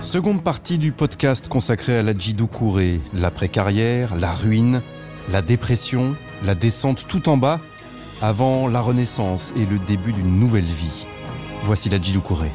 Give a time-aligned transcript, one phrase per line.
[0.00, 4.82] Seconde partie du podcast consacré à la Djidoukouré, l'après-carrière, la ruine,
[5.30, 6.14] la dépression,
[6.44, 7.60] la descente tout en bas,
[8.20, 11.06] avant la renaissance et le début d'une nouvelle vie.
[11.64, 12.52] Voici la Djidoukouré.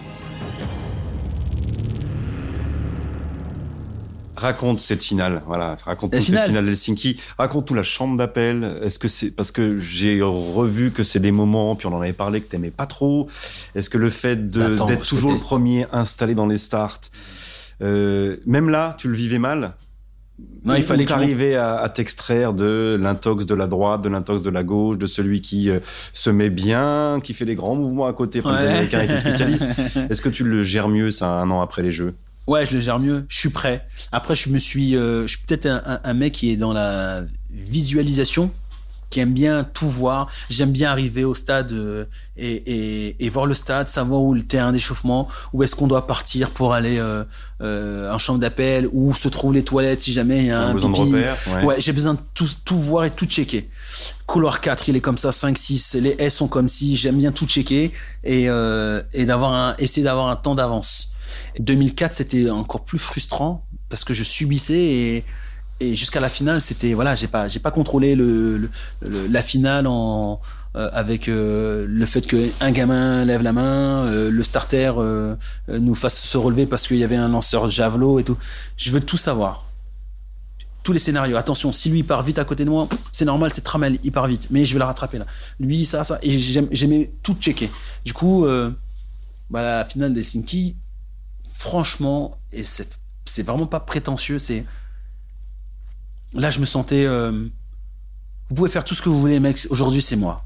[4.41, 5.77] Raconte cette finale, voilà.
[5.85, 6.47] Raconte cette finale.
[6.49, 7.17] finale d'Helsinki.
[7.37, 8.77] Raconte-nous la chambre d'appel.
[8.81, 12.13] Est-ce que c'est parce que j'ai revu que c'est des moments, puis on en avait
[12.13, 13.27] parlé que t'aimais pas trop.
[13.75, 16.99] Est-ce que le fait Attends, d'être toujours le premier installé dans les starts,
[17.81, 19.75] euh, même là, tu le vivais mal?
[20.65, 24.49] Non, il fallait arriver à, à t'extraire de l'intox de la droite, de l'intox de
[24.49, 25.79] la gauche, de celui qui euh,
[26.13, 28.39] se met bien, qui fait les grands mouvements à côté.
[28.39, 28.69] Enfin, les Ouais.
[28.71, 29.65] Américains étaient spécialistes.
[30.09, 32.15] Est-ce que tu le gères mieux ça un an après les Jeux?
[32.47, 33.25] Ouais, je le gère mieux.
[33.29, 33.87] Je suis prêt.
[34.11, 36.73] Après, je me suis, euh, je suis peut-être un, un- un mec qui est dans
[36.73, 38.51] la visualisation,
[39.11, 40.27] qui aime bien tout voir.
[40.49, 42.05] J'aime bien arriver au stade euh,
[42.37, 46.07] et, et, et voir le stade, savoir où le terrain d'échauffement, où est-ce qu'on doit
[46.07, 47.23] partir pour aller euh,
[47.61, 50.73] euh, en chambre d'appel, où se trouvent les toilettes si jamais il y a un
[50.73, 51.07] besoin de pipi.
[51.09, 51.63] repères, ouais.
[51.63, 53.69] Ouais, j'ai besoin de tout, tout voir et tout checker.
[54.25, 57.31] Couloir 4, il est comme ça, 5, 6, les S sont comme si, j'aime bien
[57.31, 57.91] tout checker
[58.23, 61.11] et, euh, et d'avoir un, essayer d'avoir un temps d'avance.
[61.59, 65.25] 2004, c'était encore plus frustrant parce que je subissais et,
[65.81, 68.69] et jusqu'à la finale, c'était voilà, j'ai pas j'ai pas contrôlé le,
[69.01, 70.37] la finale euh,
[70.93, 74.93] avec euh, le fait que un gamin lève la main, euh, le starter
[75.67, 78.37] nous fasse se relever parce qu'il y avait un lanceur javelot et tout.
[78.77, 79.65] Je veux tout savoir.
[80.83, 81.35] Tous les scénarios.
[81.35, 84.25] Attention, si lui part vite à côté de moi, c'est normal, c'est Tramel, il part
[84.25, 85.25] vite, mais je vais la rattraper là.
[85.59, 87.69] Lui, ça, ça, et j'aimais tout checker.
[88.03, 88.47] Du coup,
[89.51, 90.75] bah, la finale d'Helsinki,
[91.53, 94.65] franchement, et c'est vraiment pas prétentieux, c'est
[96.33, 97.05] là je me sentais.
[97.05, 97.31] euh,
[98.49, 99.65] vous pouvez faire tout ce que vous voulez, mec.
[99.69, 100.43] Aujourd'hui, c'est moi.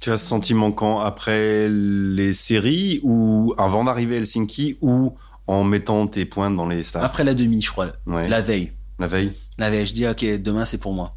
[0.00, 1.00] Tu as ce sentiment quand?
[1.00, 5.14] Après les séries ou avant d'arriver à Helsinki ou
[5.46, 7.02] en mettant tes pointes dans les stars?
[7.04, 8.28] Après la demi, je crois, Ouais.
[8.28, 8.72] la veille.
[8.98, 11.16] La veille, La veille, je dis ok, demain c'est pour moi.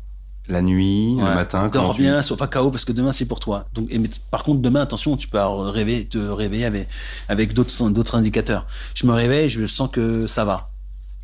[0.50, 2.02] la nuit, le matin, quand Dors tu...
[2.04, 3.68] bien, sois pas KO parce que demain c'est pour toi.
[3.76, 6.88] Donc, et, mais, par contre, demain, attention, tu peux rêver, te réveiller avec,
[7.28, 8.66] avec d'autres, d'autres indicateurs.
[8.96, 10.72] Je me réveille, je sens que ça va.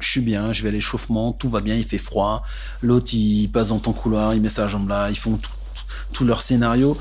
[0.03, 2.43] Je suis bien, je vais à l'échauffement, tout va bien, il fait froid.
[2.81, 5.83] L'autre, il passe dans ton couloir, il met sa jambe là, ils font tout, tout,
[6.13, 6.97] tout leur scénario.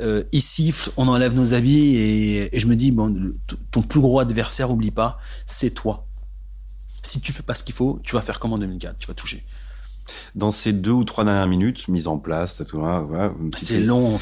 [0.00, 3.36] Euh, ils sifflent, on enlève nos habits et, et je me dis, bon, le-
[3.70, 6.06] ton plus gros adversaire, oublie pas, c'est toi.
[7.04, 9.14] Si tu fais pas ce qu'il faut, tu vas faire comme en 2004, tu vas
[9.14, 9.44] toucher.
[10.34, 14.18] Dans ces deux ou trois dernières minutes, mise en place, tout, ouais, petit C'est long.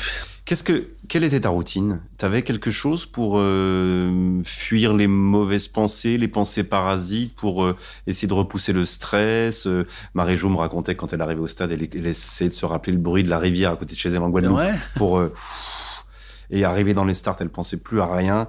[0.51, 2.01] Qu'est-ce que, quelle était ta routine?
[2.19, 7.77] T'avais quelque chose pour euh, fuir les mauvaises pensées, les pensées parasites, pour euh,
[8.09, 9.69] essayer de repousser le stress?
[9.69, 12.93] Euh, Marie-Jo me racontait quand elle arrivait au stade, elle, elle essayait de se rappeler
[12.95, 14.59] le bruit de la rivière à côté de chez elle en Guadeloupe
[14.97, 15.33] pour euh,
[16.51, 18.49] et arriver dans les starts, elle pensait plus à rien.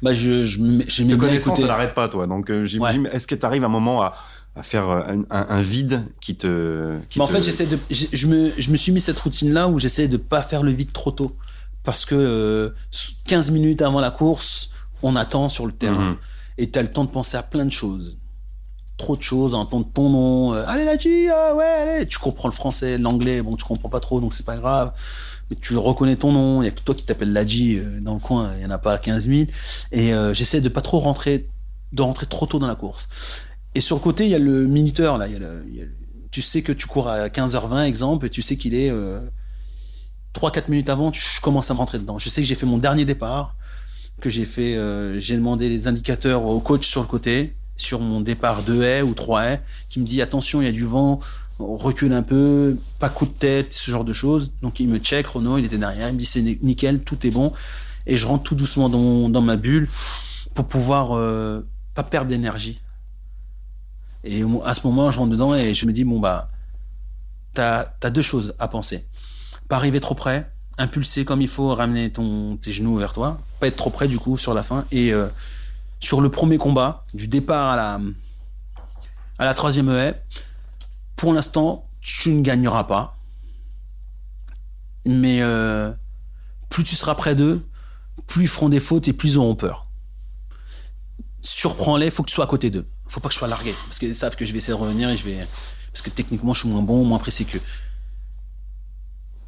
[0.00, 1.62] Bah, je, je, j'aimais Te écouter.
[1.62, 2.28] ça n'arrête pas, toi.
[2.28, 3.08] Donc j'imagine.
[3.12, 4.12] Est-ce que tu arrives un moment à,
[4.54, 7.78] à faire un, un- un vide qui te, qui Mais en te- fait, j'essaie de,
[7.90, 10.92] je me, je me suis mis cette routine-là où j'essaie de pas faire le vide
[10.92, 11.36] trop tôt.
[11.84, 12.70] Parce que euh,
[13.26, 14.70] 15 minutes avant la course,
[15.02, 16.10] on attend sur le terrain.
[16.12, 16.16] Mhm.
[16.58, 18.18] Et tu as le temps de penser à plein de choses.
[18.98, 20.54] Trop de choses, à entendre ton nom.
[20.54, 22.06] euh, allez, la G, ah ouais, allez.
[22.06, 24.92] Tu comprends le français, l'anglais, bon, tu comprends pas trop, donc c'est pas grave.
[25.50, 26.62] Mais tu reconnais ton nom.
[26.62, 28.50] Il y a que toi qui t'appelles Ladji euh, dans le coin.
[28.58, 29.44] Il y en a pas 15 000.
[29.92, 31.48] Et euh, j'essaie de pas trop rentrer,
[31.92, 33.08] de rentrer trop tôt dans la course.
[33.74, 35.28] Et sur le côté, il y a le minuteur, là.
[36.30, 39.20] Tu sais que tu cours à 15h20, exemple, et tu sais qu'il est euh,
[40.34, 42.18] 3-4 minutes avant, je commence à me rentrer dedans.
[42.18, 43.56] Je sais que j'ai fait mon dernier départ,
[44.20, 48.20] que j'ai fait, euh, j'ai demandé les indicateurs au coach sur le côté, sur mon
[48.20, 51.20] départ 2 haies ou 3 haies, qui me dit attention, il y a du vent,
[51.58, 54.52] recule un peu, pas coup de tête, ce genre de choses.
[54.62, 57.26] Donc il me check, Renault, il était derrière, il me dit c'est ni- nickel, tout
[57.26, 57.52] est bon.
[58.06, 59.88] Et je rentre tout doucement dans ma bulle
[60.54, 61.60] pour pouvoir euh,
[61.94, 62.80] pas perdre d'énergie.
[64.24, 66.50] Et à ce moment, je rentre dedans et je me dis, bon, bah,
[67.54, 69.06] t'as as deux choses à penser.
[69.68, 73.66] Pas arriver trop près, impulser comme il faut, ramener ton, tes genoux vers toi, pas
[73.66, 74.84] être trop près du coup sur la fin.
[74.92, 75.28] Et euh,
[76.00, 78.00] sur le premier combat, du départ à la,
[79.38, 80.22] à la troisième haie,
[81.16, 83.16] pour l'instant, tu ne gagneras pas.
[85.04, 85.92] Mais euh,
[86.68, 87.60] plus tu seras près d'eux,
[88.26, 89.86] plus ils feront des fautes et plus ils auront peur.
[91.40, 92.86] Surprends-les, faut que tu sois à côté d'eux.
[93.12, 93.74] Faut pas que je sois largué.
[93.86, 95.46] Parce qu'ils savent que je vais essayer de revenir et je vais.
[95.92, 97.60] Parce que techniquement, je suis moins bon, moins précis qu'eux.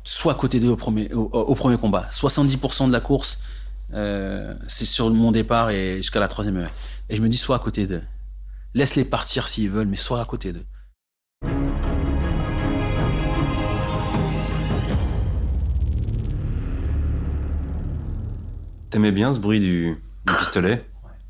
[0.05, 2.07] Soit à côté d'eux au premier, au, premier combat.
[2.13, 3.41] 70% de la course,
[3.95, 6.69] euh, c'est sur mon départ et jusqu'à la troisième.
[7.09, 8.03] Et je me dis, soit à côté d'eux.
[8.75, 10.67] Laisse-les partir s'ils veulent, mais soit à côté d'eux.
[18.91, 19.97] T'aimais bien ce bruit du
[20.27, 20.85] pistolet?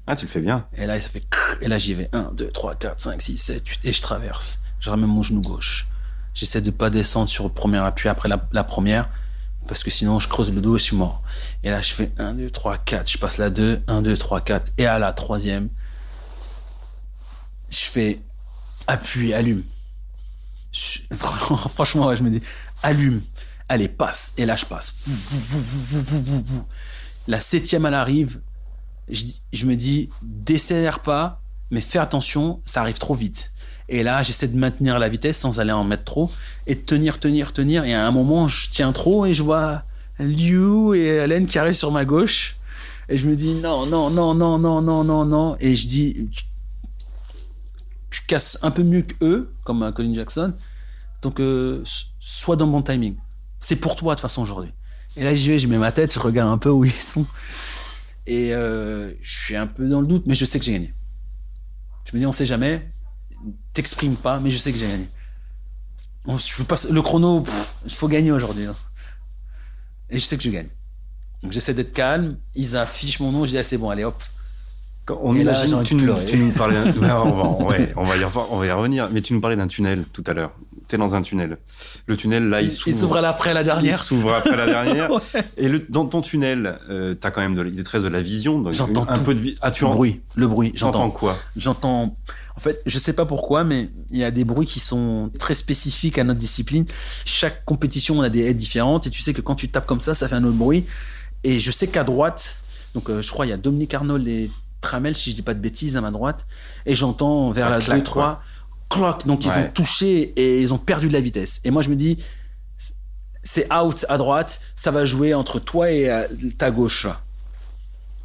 [0.07, 0.67] Ah, tu le fais bien.
[0.77, 1.25] Et là, ça fait.
[1.63, 2.09] Et là, j'y vais.
[2.13, 3.81] 1, 2, 3, 4, 5, 6, 7, 8.
[3.85, 4.61] Et je traverse.
[4.81, 5.87] Je ramène mon genou gauche.
[6.35, 9.09] J'essaie de pas descendre sur le premier appui après la, première.
[9.67, 11.23] Parce que sinon, je creuse le dos et je suis mort.
[11.63, 13.11] Et là, je fais 1, 2, 3, 4.
[13.11, 14.73] Je passe la 2, 1, 2, 3, 4.
[14.77, 15.71] Et à la troisième,
[17.71, 18.21] je fais
[18.87, 19.65] appui, allume.
[21.15, 22.43] Franchement, je me dis,
[22.83, 23.23] allume.
[23.71, 24.35] Allez, passe.
[24.37, 24.93] Et là, je passe.
[27.27, 28.41] La septième, elle arrive
[29.09, 33.53] je, me dis, décélère pas, mais fais attention, ça arrive trop vite.
[33.89, 36.31] Et là, j'essaie de maintenir la vitesse sans aller en mettre trop
[36.67, 37.85] et de tenir, tenir, tenir.
[37.85, 39.85] Et à un moment, je tiens trop et je vois
[40.19, 42.57] Liu et Hélène qui arrivent sur ma gauche.
[43.09, 45.57] Et je me dis non, non, non, non, non, non, non, non.
[45.61, 46.29] Et je dis,
[48.11, 50.55] tu, casses un peu mieux que eux, comme euh, Colin Jackson.
[51.21, 51.83] Donc, euh,
[52.21, 53.17] sois dans mon timing.
[53.61, 54.71] C'est pour toi de toute façon aujourd'hui.
[55.17, 57.27] Et là, j'y vais, je mets ma tête, je regarde un peu où ils sont.
[58.27, 60.95] Et euh, je suis un peu dans le doute, mais je sais que j'ai gagné.
[62.07, 62.91] Je me dis, on sait jamais.
[63.73, 65.09] T'exprimes pas, mais je sais que j'ai gagné.
[66.27, 67.45] On- je le chrono,
[67.85, 68.65] il faut gagner aujourd'hui.
[68.67, 68.73] hein.
[70.11, 70.69] Et je sais que je gagne.
[71.43, 72.37] Donc j'essaie d'être calme.
[72.55, 73.45] Ils affichent mon nom.
[73.45, 74.23] Je dis, ah, c'est bon, allez hop.
[75.05, 76.25] Quand on Et là, tu, nous, pleurer.
[76.25, 78.71] tu nous parlais d'un- Ouais, on, va, ouais, on, va y revoir- on va y
[78.71, 80.53] revenir, mais tu nous parlais d'un tunnel tout à l'heure.
[80.95, 81.59] T'es dans un tunnel.
[82.07, 82.87] Le tunnel, là, il s'ouvre.
[82.87, 84.01] Il s'ouvre à l'après, la Il dernière.
[84.01, 85.11] s'ouvre après la dernière.
[85.35, 85.43] Ouais.
[85.57, 88.09] Et le, dans ton tunnel, euh, t'as quand même de, la- il te reste de
[88.11, 88.65] la vision.
[88.73, 89.25] J'entends un tout.
[89.25, 89.57] peu de vie.
[89.61, 90.71] Ah, tu Le en- bruit, le bruit.
[90.77, 91.37] J'entends quoi?
[91.57, 92.17] J'entends.
[92.57, 95.55] En fait, je sais pas pourquoi, mais il y a des bruits qui sont très
[95.55, 96.85] spécifiques à notre discipline.
[97.25, 99.99] Chaque compétition, on a des aides différentes, et tu sais que quand tu tapes comme
[99.99, 100.87] ça, ça fait un autre bruit.
[101.43, 102.63] Et je sais qu'à droite,
[102.95, 104.49] donc euh, je crois il y a Dominique Arnold et
[104.81, 106.47] Tramel, si je dis pas de bêtises, à ma droite,
[106.87, 108.37] et j'entends vers Ça la claque, 2-3,
[109.27, 109.59] donc ils Ouais.
[109.59, 111.61] ont touché et ils ont perdu de la vitesse.
[111.65, 112.19] Et moi je me dis,
[113.43, 116.27] c'est out à droite, ça va jouer entre toi et euh,
[116.59, 117.07] ta gauche.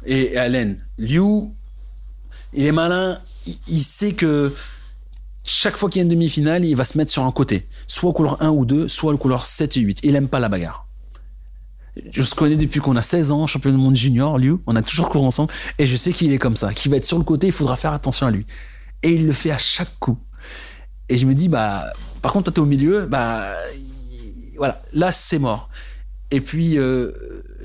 [0.06, 1.50] Et, et Allen, Liu,
[2.54, 4.54] il est malin, il, il sait que
[5.44, 7.66] chaque fois qu'il y a une demi-finale, il va se mettre sur un côté.
[7.86, 10.00] Soit couleur 1 ou 2, soit au couleur 7 et 8.
[10.02, 10.86] Il aime pas la bagarre.
[12.12, 14.58] Je se connais depuis qu'on a 16 ans, champion du monde junior, Liu.
[14.66, 15.52] On a toujours couru ensemble.
[15.78, 17.76] Et je sais qu'il est comme ça, qu'il va être sur le côté, il faudra
[17.76, 18.46] faire attention à lui.
[19.02, 20.16] Et il le fait à chaque coup.
[21.10, 21.92] Et je me dis, bah,
[22.22, 25.68] par contre, toi, t'es au milieu, bah, il- voilà, là, c'est mort.
[26.30, 27.10] Et puis, euh,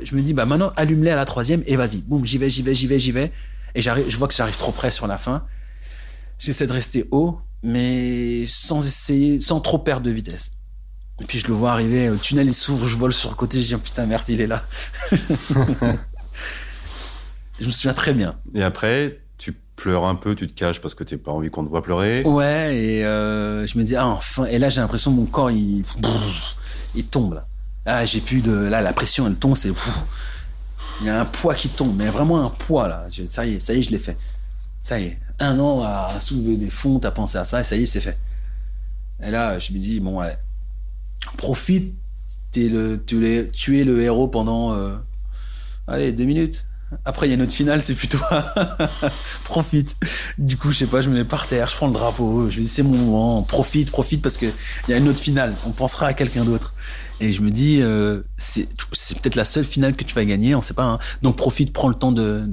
[0.03, 1.97] je me dis, bah, maintenant, allume-les à la troisième et vas-y.
[1.97, 3.31] Boum, j'y vais, j'y vais, j'y vais, j'y vais.
[3.75, 5.45] Et j'arrive, je vois que j'arrive trop près sur la fin.
[6.39, 10.51] J'essaie de rester haut, mais sans essayer, sans trop perdre de vitesse.
[11.21, 13.63] Et puis je le vois arriver, le tunnel il s'ouvre, je vole sur le côté,
[13.63, 14.65] je dis putain merde, il est là.
[17.59, 18.37] je me souviens très bien.
[18.53, 19.21] Et après,
[19.75, 22.23] pleures un peu, tu te caches parce que t'as pas envie qu'on te voit pleurer.
[22.23, 25.51] Ouais, et euh, je me dis ah enfin, et là j'ai l'impression que mon corps
[25.51, 25.83] il,
[27.11, 27.47] tombe là.
[27.85, 29.71] Ah j'ai plus de, là la pression elle tombe, c'est
[31.01, 33.07] il y a un poids qui tombe, mais vraiment un poids là.
[33.29, 34.17] Ça y est, ça y est, je l'ai fait.
[34.81, 37.75] Ça y est, un an à soulever des fonds, t'as pensé à ça, et ça
[37.75, 38.17] y est, c'est fait.
[39.23, 40.35] Et là, je me dis, bon, ouais,
[41.37, 41.95] profite,
[42.51, 44.95] t'es le, tu, es, tu le héros pendant, euh,
[45.87, 46.65] allez, deux minutes.
[47.03, 48.19] Après, il y a notre finale, c'est plutôt,
[49.43, 49.95] profite.
[50.37, 52.57] Du coup, je sais pas, je me mets par terre, je prends le drapeau, je
[52.57, 54.45] me dis, c'est mon moment, profite, profite, parce que
[54.87, 56.73] il y a une autre finale, on pensera à quelqu'un d'autre.
[57.21, 58.67] Et je me dis, euh, c'est
[59.21, 60.83] peut-être la seule finale que tu vas gagner, on sait pas.
[60.83, 60.99] hein.
[61.21, 62.43] Donc profite, prends le temps de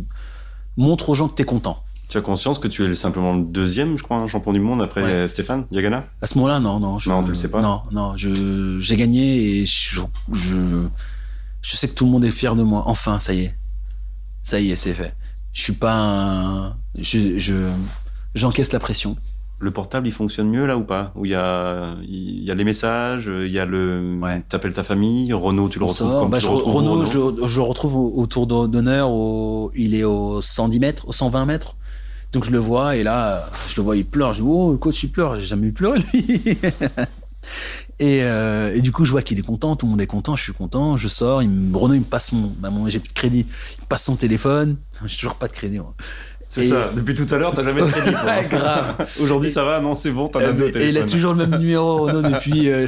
[0.76, 1.82] montre aux gens que t'es content.
[2.08, 4.82] Tu as conscience que tu es simplement le deuxième, je crois, un champion du monde
[4.82, 5.11] après Ouais.
[5.11, 6.04] euh, Stéphane Diagana?
[6.20, 6.99] À ce moment-là, non, non.
[6.99, 8.12] Je, Non, tu le sais pas Non, non.
[8.16, 10.00] J'ai gagné et je,
[10.32, 10.56] je
[11.62, 12.82] je sais que tout le monde est fier de moi.
[12.87, 13.56] Enfin, ça y est,
[14.42, 15.14] ça y est, c'est fait.
[15.52, 17.54] Je suis pas un, je je
[18.34, 19.16] j'encaisse la pression.
[19.58, 21.12] Le portable, il fonctionne mieux là ou pas?
[21.14, 24.18] Où il y a, il y a les messages, il y a le.
[24.20, 24.42] Ouais.
[24.49, 26.20] T'appelles ta famille, Renaud, tu le retrouves sort.
[26.22, 27.04] comme Bah, tu je, le retrouves Renaud.
[27.04, 29.11] je, le- je le retrouve au, au tour d'hon- d'honneur.
[29.12, 31.76] Au, il est au 110 mètres, au 120 mètres.
[32.32, 34.32] Donc je le vois et là, je le vois, il pleure.
[34.32, 35.37] Je dis, oh, coach, il pleure.
[35.38, 36.58] J'ai jamais vu pleurer lui.
[38.02, 39.76] et, euh, et du coup, je vois qu'il est content.
[39.76, 40.35] Tout le monde est content.
[40.37, 40.97] Je suis content.
[40.97, 41.42] Je sors.
[41.42, 43.47] Il me, Renaud, il me passe mon, bah, mon j'ai plus de crédit.
[43.78, 44.76] Il me passe son téléphone.
[45.06, 45.78] J'ai toujours pas de crédit.
[45.78, 45.94] moi.
[46.49, 46.90] C'est ça.
[46.94, 48.11] Depuis tout à l'heure, t'as jamais de crédit.
[48.11, 48.21] toi.
[48.26, 48.94] Ouais, grave.
[49.23, 49.80] Aujourd'hui, ça va?
[49.80, 50.76] Non, c'est bon, t'en as Euh, deux.
[50.78, 52.68] et il a toujours le même numéro, Renaud, depuis.
[52.71, 52.87] euh,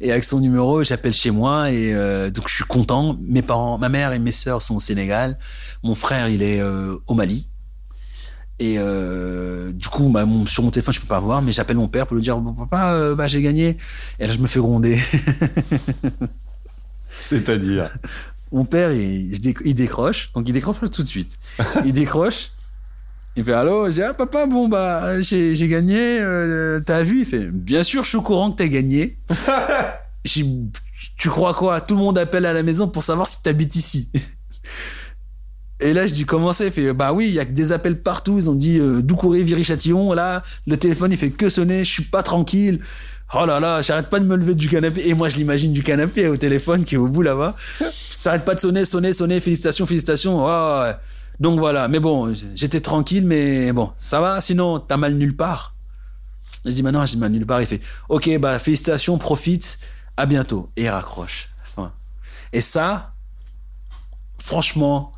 [0.00, 3.16] et avec son numéro, j'appelle chez moi et euh, donc je suis content.
[3.20, 5.36] Mes parents, ma mère et mes sœurs sont au Sénégal.
[5.82, 7.48] Mon frère, il est euh, au Mali.
[8.62, 11.78] Et euh, du coup, bah, mon, sur mon téléphone, je peux pas voir, mais j'appelle
[11.78, 13.76] mon père pour lui dire bon, papa, euh, bah, j'ai gagné.
[14.20, 15.00] Et là, je me fais gronder.
[17.08, 17.90] C'est-à-dire
[18.52, 19.40] mon père, il,
[19.74, 21.40] décroche, donc il décroche tout de suite.
[21.84, 22.52] Il décroche.
[23.34, 27.20] Il fait allô, j'ai ah papa bon bah j'ai gagné, euh, t'as vu?
[27.20, 29.18] Il fait bien sûr je suis au courant que t'as gagné.
[30.22, 31.80] Tu crois quoi?
[31.80, 34.12] Tout le monde appelle à la maison pour savoir si t'habites ici.
[35.82, 37.72] Et là je dis comment ça Il fait bah oui il y a que des
[37.72, 38.38] appels partout.
[38.38, 40.12] Ils ont dit euh, Doucouré, Viry-Châtillon.
[40.12, 41.84] Là le téléphone il fait que sonner.
[41.84, 42.80] Je suis pas tranquille.
[43.34, 45.08] Oh là là, j'arrête pas de me lever du canapé.
[45.08, 47.56] Et moi je l'imagine du canapé au téléphone qui est au bout là-bas.
[48.18, 49.40] Ça arrête pas de sonner, sonner, sonner.
[49.40, 50.44] Félicitations, félicitations.
[50.44, 50.92] Oh.
[51.40, 55.74] Donc voilà, mais bon, j'étais tranquille, mais bon, ça va, sinon t'as mal nulle part.
[56.64, 57.60] Je dis maintenant, j'ai mal nulle part.
[57.60, 59.80] Il fait, ok, bah félicitations, profite,
[60.16, 60.70] à bientôt.
[60.76, 61.48] Et il raccroche.
[61.68, 61.92] Enfin,
[62.52, 63.14] et ça,
[64.38, 65.12] franchement,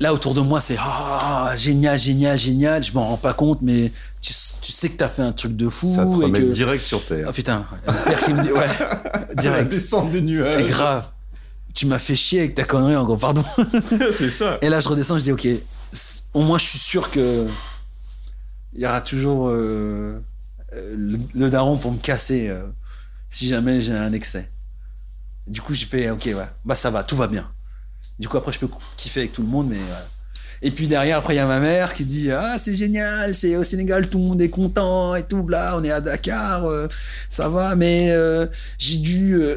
[0.00, 2.82] là autour de moi, c'est ah génial, génial, génial.
[2.82, 5.68] Je m'en rends pas compte, mais tu, tu sais que t'as fait un truc de
[5.68, 5.94] fou.
[5.94, 6.52] Ça te et remet que...
[6.52, 7.26] direct sur terre.
[7.28, 8.68] Ah putain, le père qui me dit, ouais,
[9.36, 9.70] direct.
[9.70, 10.68] descente des Et nuages.
[10.68, 11.06] grave.
[11.74, 13.44] Tu m'as fait chier avec ta connerie, en gros, pardon.
[14.18, 14.58] C'est ça.
[14.60, 15.46] Et là, je redescends, je dis, ok,
[16.34, 17.46] au moins, je suis sûr que
[18.72, 20.20] il y aura toujours euh,
[20.72, 22.62] le, le daron pour me casser euh,
[23.28, 24.48] si jamais j'ai un excès.
[25.46, 27.50] Du coup, j'ai fait, ok, ouais, bah ça va, tout va bien.
[28.20, 29.78] Du coup, après, je peux kiffer avec tout le monde, mais.
[30.62, 33.56] Et puis derrière, après, il y a ma mère qui dit Ah, c'est génial, c'est
[33.56, 36.86] au Sénégal, tout le monde est content et tout, bla, on est à Dakar, euh,
[37.30, 38.46] ça va, mais euh,
[38.76, 39.36] j'ai dû.
[39.40, 39.56] euh,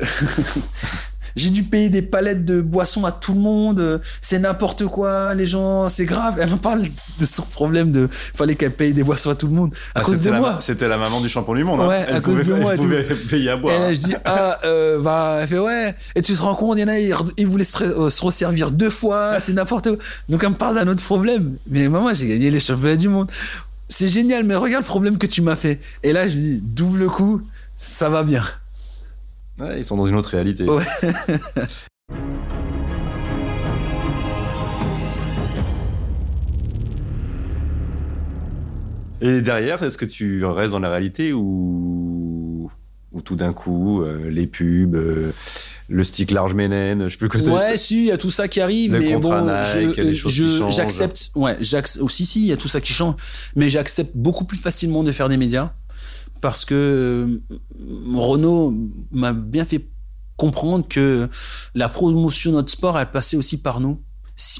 [1.35, 5.33] J'ai dû payer des palettes de boissons à tout le monde, euh, c'est n'importe quoi,
[5.35, 6.35] les gens, c'est grave.
[6.39, 9.53] Elle me parle de son problème de fallait qu'elle paye des boissons à tout le
[9.53, 10.57] monde à Ah, cause de moi.
[10.61, 11.81] C'était la maman du champion du monde.
[11.81, 11.87] hein.
[11.87, 13.73] Ouais, elle à cause pouvait, de moi elle pouvait payer à boire.
[13.75, 15.95] Et là, je dis, ah, euh, bah, elle fait, ouais.
[16.15, 18.23] Et tu te rends compte, il y en a, ils, ils voulaient se, euh, se
[18.23, 19.97] resservir deux fois, c'est n'importe quoi.
[20.29, 21.55] Donc, elle me parle d'un autre problème.
[21.67, 23.31] Mais maman, j'ai gagné les championnats du monde.
[23.89, 25.79] C'est génial, mais regarde le problème que tu m'as fait.
[26.03, 27.41] Et là, je me dis, double coup,
[27.77, 28.43] ça va bien.
[29.59, 30.65] Ouais, ils sont dans une autre réalité.
[30.69, 30.83] Ouais.
[39.21, 42.69] Et derrière, est-ce que tu restes dans la réalité ou,
[43.13, 45.31] ou tout d'un coup, euh, les pubs, euh,
[45.87, 48.49] le stick large ménène, je sais plus quoi Ouais, si, il y a tout ça
[48.49, 48.91] qui arrive.
[48.91, 50.75] Le mais bon, Nike, je- les choses je- qui changent.
[50.75, 53.15] J'accepte, ouais, j'accepte, aussi, si, il y a tout ça qui change.
[53.55, 55.71] Mais j'accepte beaucoup plus facilement de faire des médias
[56.43, 58.73] parce que euh, Renault
[59.13, 59.87] m'a bien fait
[60.35, 61.29] comprendre que
[61.73, 64.01] la promotion de notre sport, elle passait aussi par nous.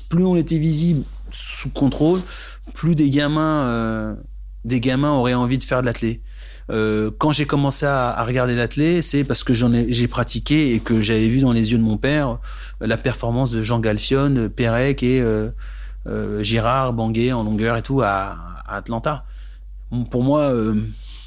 [0.10, 2.22] Plus on était visible sous contrôle,
[2.74, 4.16] plus des gamins, euh,
[4.64, 6.22] des gamins auraient envie de faire de l'athlé.
[6.70, 10.80] Euh, quand j'ai commencé à, regarder l'athlé, c'est parce que j'en ai, j'ai pratiqué et
[10.80, 12.40] que j'avais vu dans les yeux de mon père
[12.80, 18.38] la performance de Jean Galfione, Pérec et euh, Girard, Banguet en longueur et tout à,
[18.70, 19.26] Atlanta.
[20.10, 20.50] Pour moi,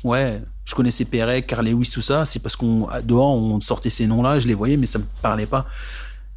[0.06, 2.24] ouais, je connaissais Pérec, Carl Lewis, tout ça.
[2.24, 5.46] C'est parce qu'on dehors on sortait ces noms-là, je les voyais, mais ça me parlait
[5.46, 5.66] pas.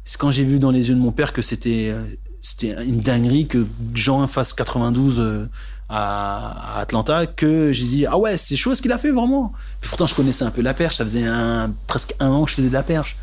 [0.04, 2.02] C'est quand j'ai vu dans les yeux de mon père que c'était euh,
[2.40, 5.48] c'était une dinguerie que Jean fasse 92 euh,
[5.88, 9.52] à, Atlanta que j'ai dit ah ouais c'est chaud ce qu'il a fait vraiment.
[9.80, 11.24] Puis pourtant je connaissais un peu la perche, ça faisait
[11.86, 13.16] presque un an que je faisais de la perche.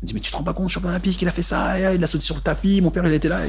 [0.00, 1.78] Il me dit mais tu te rends pas compte champion olympique il a fait ça,
[1.78, 3.40] et, il a sauté sur le tapis, mon père il était là,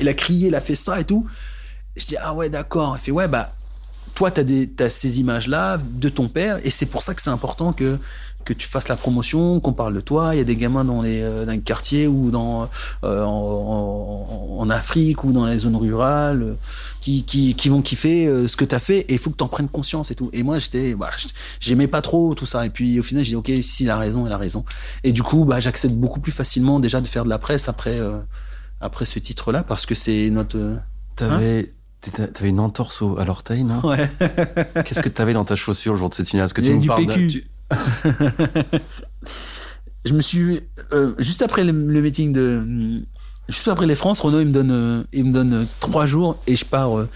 [0.00, 1.26] il a crié, il a fait ça et tout.
[1.96, 2.96] Je dis ah ouais d'accord.
[2.98, 3.54] Il fait ouais bah
[4.14, 7.22] toi t'as des t'as ces images là de ton père et c'est pour ça que
[7.22, 7.98] c'est important que
[8.44, 10.34] que tu fasses la promotion, qu'on parle de toi.
[10.34, 12.68] Il y a des gamins dans les euh, dans les quartiers ou dans
[13.02, 16.54] euh, en, en- en Afrique ou dans les zones rurales euh,
[17.00, 19.38] qui, qui, qui vont kiffer euh, ce que tu as fait et il faut que
[19.38, 20.28] tu en prennes conscience et tout.
[20.34, 21.08] Et moi, j'étais, bah,
[21.58, 22.66] j'aimais pas trop tout ça.
[22.66, 24.64] Et puis au final, j'ai dit, OK, s'il a raison, il a raison.
[25.04, 27.98] Et du coup, bah, j'accepte beaucoup plus facilement déjà de faire de la presse après,
[27.98, 28.18] euh,
[28.80, 30.58] après ce titre-là parce que c'est notre.
[30.58, 30.76] euh,
[31.16, 31.73] T'avais t'étais-
[32.10, 33.80] t'avais une entorse au- à l'orteil, non?
[33.86, 34.08] Ouais.
[34.84, 36.80] Qu'est-ce que t'avais dans ta chaussure le jour de cette finale Est-ce que tu nous
[36.80, 37.26] du parles PQ.
[37.28, 37.44] tu-
[40.04, 40.60] je me suis
[40.92, 43.02] euh, juste après le, le meeting de
[43.48, 46.36] juste après les France Renault il me donne euh, il me donne euh, trois jours
[46.46, 47.08] et je pars euh,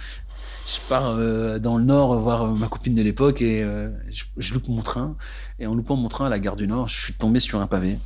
[0.67, 1.17] je pars
[1.61, 3.67] dans le nord voir ma copine de l'époque et
[4.11, 5.17] je, je loupe mon train
[5.59, 7.67] et en loupant mon train à la gare du Nord je suis tombé sur un
[7.67, 7.97] pavé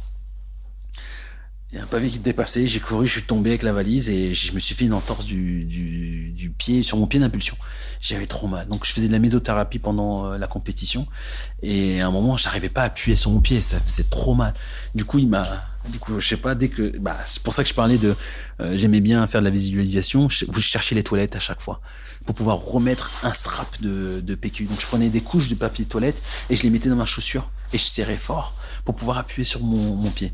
[1.73, 4.11] il y a un pavé qui dépassait j'ai couru je suis tombé avec la valise
[4.11, 7.57] et je me suis fait une entorse du, du, du pied sur mon pied d'impulsion
[8.01, 11.07] j'avais trop mal donc je faisais de la médothérapie pendant euh, la compétition
[11.63, 14.53] et à un moment, j'arrivais pas à appuyer sur mon pied, ça faisait trop mal.
[14.95, 15.45] Du coup, il m'a,
[15.89, 18.17] du coup, je sais pas, dès que, bah, c'est pour ça que je parlais de,
[18.61, 20.29] euh, j'aimais bien faire de la visualisation.
[20.29, 21.81] Je, vous cherchez les toilettes à chaque fois
[22.27, 24.65] pour pouvoir remettre un strap de, de PQ.
[24.65, 27.51] Donc, je prenais des couches de papier toilette et je les mettais dans ma chaussure
[27.73, 30.33] et je serrais fort pour pouvoir appuyer sur mon, mon pied.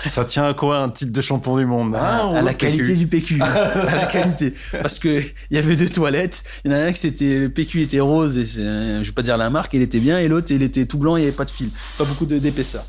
[0.00, 3.06] Ça tient à quoi un titre de champion du monde ah, À la qualité du
[3.06, 3.40] PQ.
[3.42, 4.54] à la qualité.
[4.80, 6.44] Parce que il y avait deux toilettes.
[6.64, 9.22] Il y en a un qui c'était le PQ était rose et je vais pas
[9.22, 11.32] dire la marque, il était bien, et l'autre il était tout blanc, il y avait
[11.32, 12.84] pas de fil, pas beaucoup de d'épaisseur.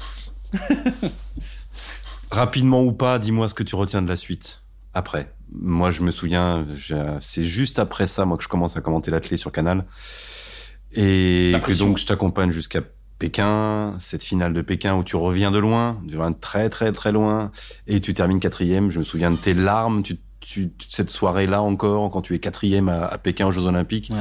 [2.31, 4.63] Rapidement ou pas, dis-moi ce que tu retiens de la suite.
[4.93, 6.65] Après, moi je me souviens,
[7.19, 9.86] c'est juste après ça, moi que je commence à commenter l'athlé sur Canal,
[10.93, 12.81] et que donc je t'accompagne jusqu'à
[13.24, 17.13] Pékin, cette finale de Pékin où tu reviens de loin, tu reviens très très très
[17.13, 17.51] loin,
[17.88, 18.92] et tu termines quatrième.
[18.92, 22.89] Je me souviens de tes larmes, tu, tu cette soirée-là encore, quand tu es quatrième
[22.89, 24.12] à, Pékin aux Jeux Olympiques.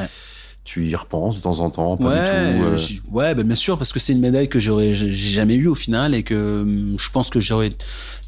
[0.63, 2.65] Tu y repenses de temps en temps, pas du tout.
[2.65, 2.79] Euh...
[3.11, 6.15] Ouais, ben bien sûr, parce que c'est une médaille que j'aurais jamais eue au final
[6.15, 7.71] et que hum, je pense que j'aurais,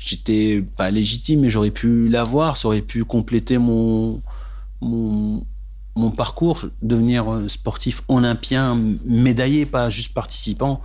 [0.01, 4.21] j'étais pas légitime, mais j'aurais pu l'avoir, ça aurait pu compléter mon
[4.81, 5.47] mon
[5.97, 10.83] mon parcours, devenir euh, sportif olympien, médaillé, pas juste participant.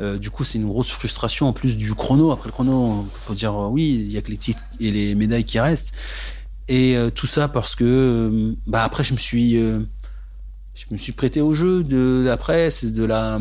[0.00, 2.32] Euh, du coup, c'est une grosse frustration en plus du chrono.
[2.32, 4.90] Après le chrono, il faut dire euh, oui, il y a que les titres et
[4.90, 5.92] les médailles qui restent.
[6.68, 11.52] Et tout ça parce que, bah après, je me suis, je me suis prêté au
[11.52, 13.40] jeu de la presse, de la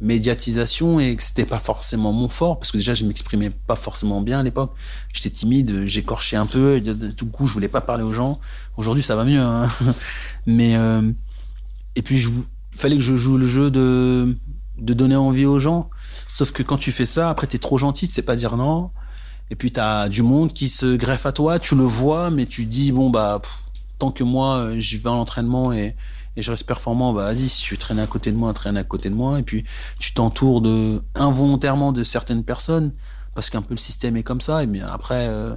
[0.00, 4.20] médiatisation et que c'était pas forcément mon fort parce que déjà je m'exprimais pas forcément
[4.20, 4.74] bien à l'époque.
[5.12, 8.38] J'étais timide j'écorchais un peu de, tout coup je voulais pas parler aux gens.
[8.76, 9.68] Aujourd'hui ça va mieux hein.
[10.46, 11.10] mais euh,
[11.94, 14.36] et puis il fallait que je joue le jeu de
[14.78, 15.88] de donner envie aux gens.
[16.28, 18.90] Sauf que quand tu fais ça après t'es trop gentil tu sais pas dire non.
[19.50, 21.58] Et puis t'as du monde qui se greffe à toi.
[21.58, 23.40] Tu le vois mais tu dis bon bah
[23.98, 25.96] tant que moi je vais à l'entraînement et
[26.36, 28.84] et je reste performant, bah vas-y, si tu traînes à côté de moi, traîne à
[28.84, 29.64] côté de moi, et puis
[29.98, 32.92] tu t'entoures de involontairement de certaines personnes,
[33.34, 35.54] parce qu'un peu le système est comme ça, et bien après, euh,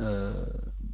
[0.00, 0.32] euh,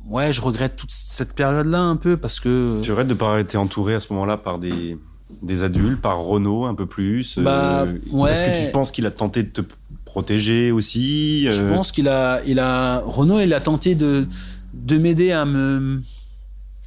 [0.06, 2.80] ouais, je regrette toute cette période-là un peu, parce que...
[2.82, 4.98] Tu regrettes de pas avoir été entouré à ce moment-là par des,
[5.42, 8.32] des adultes, par Renault un peu plus euh, bah, ouais.
[8.32, 9.60] Est-ce que tu penses qu'il a tenté de te
[10.06, 14.26] protéger aussi Je pense qu'il a, il a, Renault, il a tenté de,
[14.72, 16.02] de m'aider à me,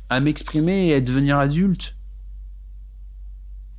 [0.09, 1.95] à m'exprimer et à devenir adulte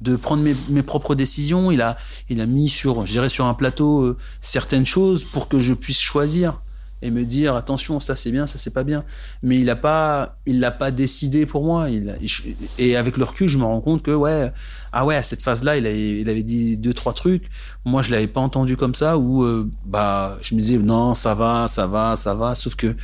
[0.01, 1.71] de prendre mes, mes, propres décisions.
[1.71, 1.97] Il a,
[2.29, 6.01] il a mis sur, je sur un plateau euh, certaines choses pour que je puisse
[6.01, 6.61] choisir
[7.03, 9.05] et me dire attention, ça c'est bien, ça c'est pas bien.
[9.43, 11.91] Mais il a pas, il l'a pas décidé pour moi.
[11.91, 12.17] Il,
[12.79, 14.51] et avec le recul, je me rends compte que ouais,
[14.93, 17.51] ah ouais, à cette phase-là, il, il avait dit deux trois trucs.
[17.85, 19.19] Moi, je l'avais pas entendu comme ça.
[19.19, 22.55] Ou euh, bah, je me disais non, ça va, ça va, ça va.
[22.55, 22.97] Sauf que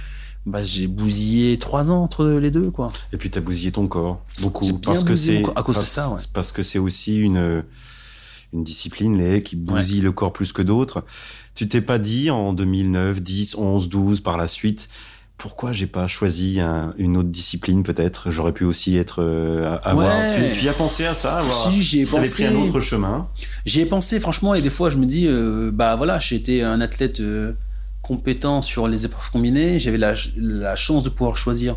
[0.46, 2.92] bah, j'ai bousillé trois ans entre les deux, quoi.
[3.12, 6.20] Et puis t'as bousillé ton corps beaucoup parce que c'est à cause de ça, ouais.
[6.32, 7.64] parce que c'est aussi une
[8.52, 11.04] une discipline les qui bousille le corps plus que d'autres.
[11.54, 14.88] Tu t'es pas dit en 2009, 10, 11, 12 par la suite
[15.42, 16.60] pourquoi j'ai pas choisi
[16.98, 18.30] une autre discipline peut-être?
[18.30, 20.08] J'aurais pu aussi être euh, avoir.
[20.32, 22.44] Tu, y as pensé à ça avoir, Si j'ai pensé.
[22.44, 23.26] pris un autre chemin?
[23.66, 26.80] J'y ai pensé franchement et des fois je me dis euh, bah voilà été un
[26.80, 27.54] athlète euh,
[28.02, 29.78] compétent sur les épreuves combinées.
[29.78, 31.76] J'avais la, la, chance de pouvoir choisir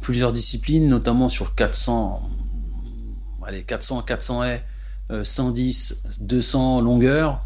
[0.00, 2.28] plusieurs disciplines, notamment sur 400,
[3.46, 4.64] allez, 400, 400 haies,
[5.22, 7.42] 110, 200 longueur.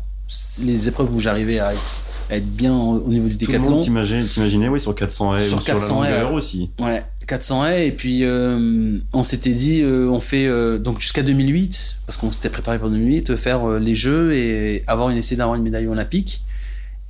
[0.63, 3.83] Les épreuves où j'arrivais à être, bien au niveau du décathlon.
[3.83, 6.71] Tout le t'imaginais, oui, sur 400 haies, sur, 400 la longueur aussi.
[6.81, 7.89] Ouais, 400 haies.
[7.89, 12.33] Et puis, euh, on s'était dit, euh, on fait, euh, donc jusqu'à 2008, parce qu'on
[12.33, 16.45] s'était préparé pour 2008, faire les Jeux et avoir une essai d'avoir une médaille olympique.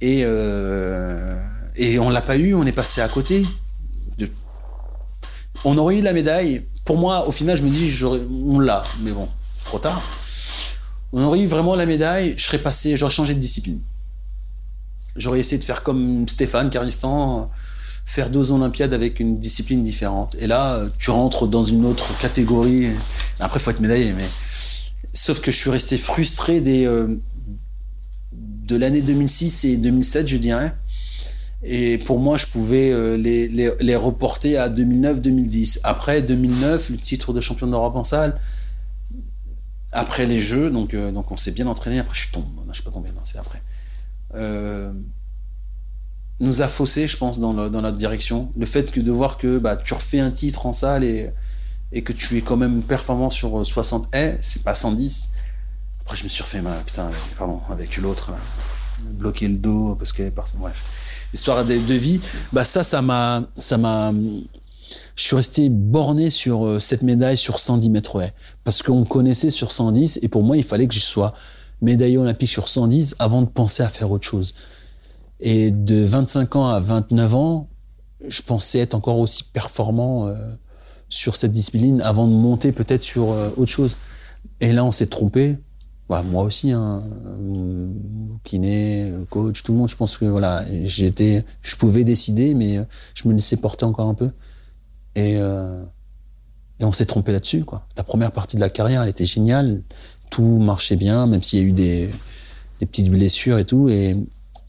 [0.02, 1.40] Et, euh,
[1.76, 3.46] et on l'a pas eu, on est passé à côté.
[5.64, 6.66] On aurait eu la médaille.
[6.84, 10.02] Pour moi, au final, je me dis, on l'a, mais bon, c'est trop tard.
[11.12, 13.78] On aurait eu vraiment la médaille, je serais passé, j'aurais changé de discipline.
[15.14, 17.48] J'aurais essayé de faire comme Stéphane Caristan,
[18.04, 20.34] faire deux Olympiades avec une discipline différente.
[20.40, 22.88] Et là, tu rentres dans une autre catégorie.
[23.38, 24.28] Après, il faut être médaillé, mais
[25.12, 27.20] sauf que je suis resté frustré des, euh,
[28.72, 30.74] de l'année 2006 et 2007, je dirais.
[31.62, 35.80] Et pour moi, je pouvais euh, les, les, reporter à 2009-2010.
[35.84, 38.40] Après 2009, le titre de champion d'Europe en salle.
[39.92, 41.98] Après les Jeux, donc, euh, donc on s'est bien entraîné.
[41.98, 42.46] Après, je tombe.
[42.56, 43.62] Non, je suis pas tombé, non, c'est après.
[44.34, 44.90] Euh,
[46.40, 48.50] nous a faussé, je pense, dans, dans, notre direction.
[48.56, 51.30] Le fait que de voir que bah, tu refais un titre en salle et,
[51.92, 55.30] et que tu es quand même performant sur 60 haies, c'est pas 110.
[56.02, 58.32] Après, je me suis refait mal, putain, pardon, avec l'autre,
[59.00, 60.56] bloquer le dos parce qu'elle est partie.
[60.56, 60.82] Bref.
[61.32, 62.20] Histoire de, vie,
[62.52, 64.12] bah ça, ça m'a, ça m'a,
[65.14, 68.22] je suis resté borné sur euh, cette médaille sur 110 mètres.
[68.64, 71.34] Parce qu'on connaissait sur 110 et pour moi, il fallait que je sois
[71.80, 74.54] médaillé olympique sur 110 avant de penser à faire autre chose.
[75.40, 77.68] Et de 25 ans à 29 ans,
[78.26, 80.34] je pensais être encore aussi performant euh,
[81.08, 83.96] sur cette discipline avant de monter peut-être sur euh, autre chose.
[84.60, 85.56] Et là, on s'est trompé
[86.12, 87.02] bah, moi aussi, hein,
[87.40, 87.90] euh,
[88.44, 92.80] kiné, coach, tout le monde, je pense que voilà, j'étais, je pouvais décider, mais
[93.14, 94.30] je me laissais porter encore un peu.
[95.14, 95.82] Et, euh,
[96.80, 97.86] et on s'est trompé là-dessus, quoi.
[97.96, 99.80] La première partie de la carrière, elle était géniale,
[100.30, 102.10] tout marchait bien, même s'il y a eu des,
[102.80, 103.88] des petites blessures et tout.
[103.88, 104.14] Et,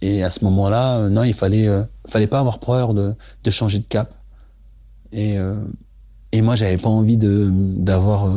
[0.02, 1.68] et à ce moment-là, euh, non, il fallait,
[2.08, 4.14] fallait pas avoir peur de, de changer de cap.
[5.12, 5.62] Et, euh,
[6.32, 8.32] et moi, j'avais pas envie de d'avoir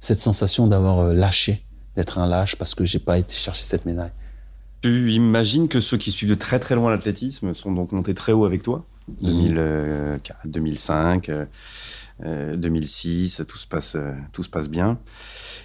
[0.00, 1.64] cette sensation d'avoir lâché,
[2.00, 4.12] d'être un lâche parce que j'ai pas été chercher cette médaille.
[4.80, 8.32] Tu imagines que ceux qui suivent de très très loin l'athlétisme sont donc montés très
[8.32, 8.84] haut avec toi?
[9.20, 11.44] 2004, 2005, euh, euh,
[12.56, 14.98] 2006, tout se passe, euh, tout se passe bien.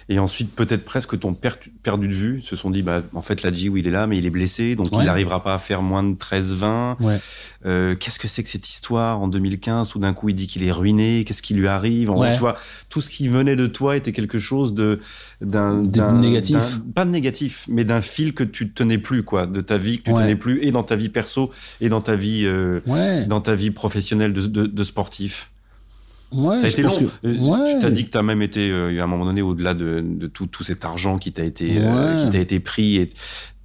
[0.08, 1.50] Et ensuite, peut-être presque per-
[1.82, 4.16] perdu de vue, se sont dit, bah, en fait, la G, il est là, mais
[4.18, 4.98] il est blessé, donc Ouais.
[5.00, 6.96] il n'arrivera pas à faire moins de 13-20.
[7.00, 7.18] Ouais.
[7.66, 10.62] Euh, Qu'est-ce que c'est que cette histoire en 2015 Tout d'un coup, il dit qu'il
[10.62, 11.24] est ruiné.
[11.26, 12.10] Qu'est-ce qui lui arrive?
[12.10, 12.32] En- Ouais.
[12.32, 12.54] Tu vois,
[12.88, 15.00] tout ce qui venait de toi était quelque chose de
[15.40, 15.82] d'un
[16.20, 16.78] négatif.
[16.94, 20.04] Pas de négatif, mais d'un fil que tu tenais plus, quoi, de ta vie que
[20.10, 23.26] tu tenais plus, et dans ta vie perso et dans ta vie, euh, Ouais.
[23.26, 25.50] dans ta vie professionnelle de, de, de sportif.
[26.36, 26.90] Ouais Ça a été long.
[26.90, 27.72] que- Euh, ouais.
[27.74, 30.00] Tu t'as dit que tu as même été, euh, à un moment donné, au-delà de,
[30.00, 32.22] de tout, tout cet argent qui t'a été, euh, Ouais.
[32.24, 33.14] qui t'a été pris et tu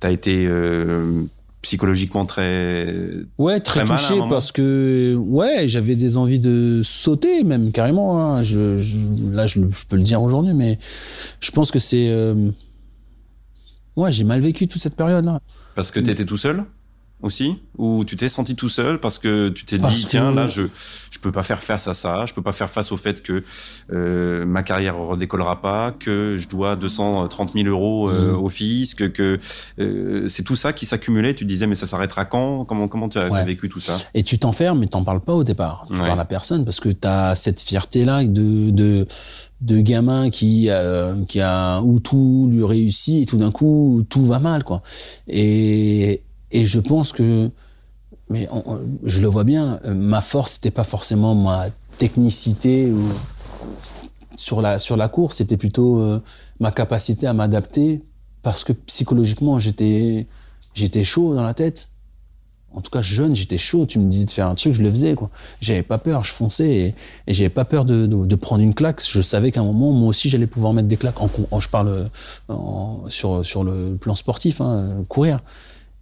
[0.07, 1.23] as été euh,
[1.61, 2.87] psychologiquement très.
[3.37, 8.19] Ouais, très, touché parce que ouais, j'avais des envies de sauter même carrément.
[8.35, 8.41] hein.
[8.43, 8.95] Je, je-
[9.33, 10.79] là, je, je peux le dire aujourd'hui, mais
[11.39, 12.09] je pense que c'est
[13.95, 15.39] ouais, j'ai mal vécu toute cette période là.
[15.75, 16.63] Parce que tu étais tout seul?
[17.21, 20.47] Aussi Ou tu t'es senti tout seul parce que tu t'es dit, que- tiens, là,
[20.47, 20.63] je
[21.11, 23.43] je peux pas faire face à ça, je peux pas faire face au fait que
[23.91, 28.43] euh, ma carrière redécollera pas, que je dois 230 000 euros euh, Mhm.
[28.43, 29.39] au fisc, que
[29.79, 31.33] euh, c'est tout ça qui s'accumulait.
[31.35, 32.65] Tu disais, mais ça s'arrêtera quand?
[32.65, 33.45] Comment comment tu as Ouais.
[33.45, 33.97] vécu tout ça?
[34.13, 35.85] Et tu t'enfermes, mais t'en parles pas au départ.
[35.87, 35.99] Tu Ouais.
[36.07, 39.05] parles à personne parce que t'as cette fierté là de de
[39.61, 44.25] de gamin qui euh, qui a où tout lui réussit et tout d'un coup tout
[44.25, 44.81] va mal quoi.
[45.27, 47.49] Et et je pense que
[48.29, 48.47] mais
[49.03, 51.65] je le vois bien, euh, ma force c'était pas forcément ma
[51.97, 53.03] technicité ou
[54.37, 56.21] sur la sur la course, c'était plutôt euh,
[56.59, 58.01] ma capacité à m'adapter
[58.41, 60.27] parce que psychologiquement j'étais
[60.73, 61.89] j'étais chaud dans la tête.
[62.73, 63.85] En tout cas jeune, j'étais chaud.
[63.85, 65.29] Tu me disais de faire un truc, je le faisais quoi.
[65.59, 66.95] J'avais pas peur, je fonçais
[67.27, 69.01] et, j'avais pas peur de, de, prendre une claque.
[69.05, 71.19] Je savais qu'à un moment, moi aussi, j'allais pouvoir mettre des claques.
[71.19, 72.09] En, en- je parle
[73.09, 75.41] sur sur le plan sportif, hein, courir.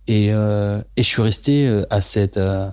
[0.09, 2.67] Et, euh, et je suis resté euh, à cette, euh,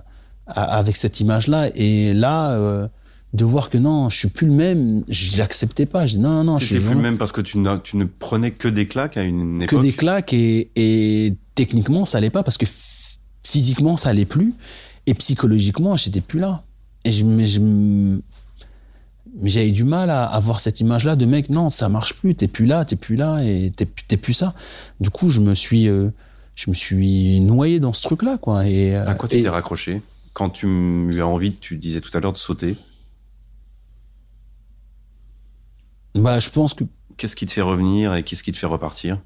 [0.47, 1.69] à- avec cette image-là.
[1.75, 2.87] Et là, euh,
[3.33, 6.05] de voir que non, je suis plus le même, je l'acceptais pas.
[6.07, 8.51] Je dis non, non, je suis plus le même parce que tu, tu ne prenais
[8.51, 9.81] que des claques à une que époque.
[9.83, 12.65] des claques et, et techniquement ça allait pas parce que
[13.43, 14.53] physiquement ça allait plus
[15.05, 16.63] et psychologiquement j'étais plus là.
[17.05, 17.59] Et je, mais je,
[19.43, 22.65] j'avais du mal à avoir cette image-là de mec, non, ça marche plus, t'es plus
[22.65, 24.53] là, t'es plus là et t'es plus ça.
[24.99, 26.09] Du coup, je me suis, euh,
[26.57, 28.67] je me suis noyé dans ce truc-là, quoi.
[28.67, 30.01] Et, À quoi tu t'es raccroché
[30.33, 32.75] Quand tu eu envie, tu disais tout à l'heure, de sauter,
[36.15, 36.83] bah, je pense que,
[37.15, 39.21] qu'est-ce qui te fait revenir et qu'est-ce qui te fait repartir?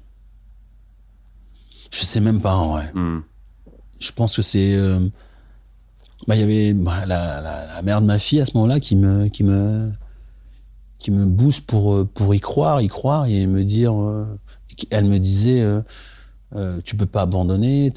[1.90, 2.92] Je sais même pas, en vrai.
[2.94, 3.20] Hmm.
[3.98, 4.98] je pense que c'est euh,
[6.26, 8.78] bah il y avait bah, la, la, la mère de ma fille à ce moment-là
[8.80, 9.90] qui me qui me
[10.98, 14.26] qui me booste pour euh, pour y croire y croire et me dire euh,
[14.90, 15.82] elle me disait euh,
[16.54, 17.92] euh, tu peux pas abandonner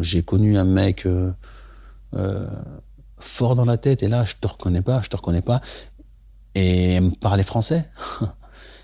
[0.00, 1.32] j'ai connu un mec euh,
[2.14, 2.46] euh,
[3.18, 5.60] fort dans la tête et là je te reconnais pas je te reconnais pas
[6.54, 7.88] et elle me parlait français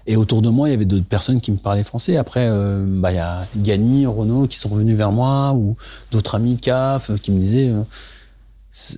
[0.05, 2.16] Et autour de moi, il y avait d'autres personnes qui me parlaient français.
[2.16, 5.76] Après, euh, bah, il y a Gany, Renaud qui sont venus vers moi, ou
[6.11, 7.72] d'autres amis CAF qui me disaient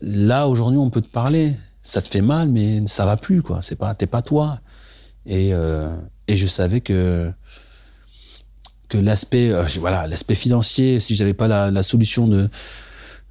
[0.01, 1.53] là aujourd'hui, on peut te parler.
[1.83, 3.61] Ça te fait mal, mais ça va plus, quoi.
[3.61, 4.61] C'est pas, pas toi.
[5.27, 5.53] Et
[6.27, 7.31] et je savais que
[8.99, 12.49] l'aspect, euh, voilà, l'aspect financier, si j'avais pas la, solution de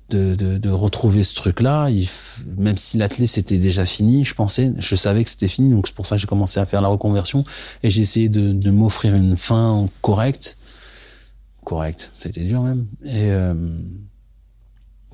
[0.09, 4.35] de, de, de retrouver ce truc-là, il f- même si l'athlète c'était déjà fini, je
[4.35, 6.81] pensais, je savais que c'était fini, donc c'est pour ça que j'ai commencé à faire
[6.81, 7.45] la reconversion
[7.81, 10.57] et j'ai essayé de, de m'offrir une fin correcte,
[11.63, 13.53] correcte, ça a été dur même, et euh,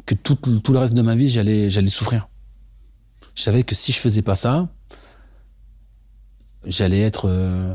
[0.06, 2.28] que tout, tout le reste de ma vie j'allais j'allais souffrir.
[3.36, 4.68] Je savais que si je faisais pas ça,
[6.66, 7.74] j'allais être euh,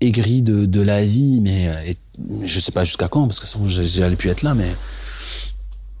[0.00, 1.96] aigri de, de la vie, mais euh, et,
[2.44, 4.70] je sais pas jusqu'à quand, parce que sinon j'allais plus être là, mais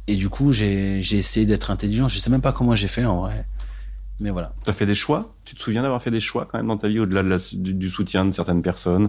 [0.08, 2.08] et du coup, j'ai essayé d'être intelligent.
[2.08, 3.46] Je sais même pas comment j'ai fait en vrai.
[4.20, 4.54] Mais voilà.
[4.64, 5.34] T'as fait des choix?
[5.44, 7.74] Tu te souviens d'avoir fait des choix quand même dans ta vie au-delà de du,
[7.74, 9.08] du soutien de certaines personnes?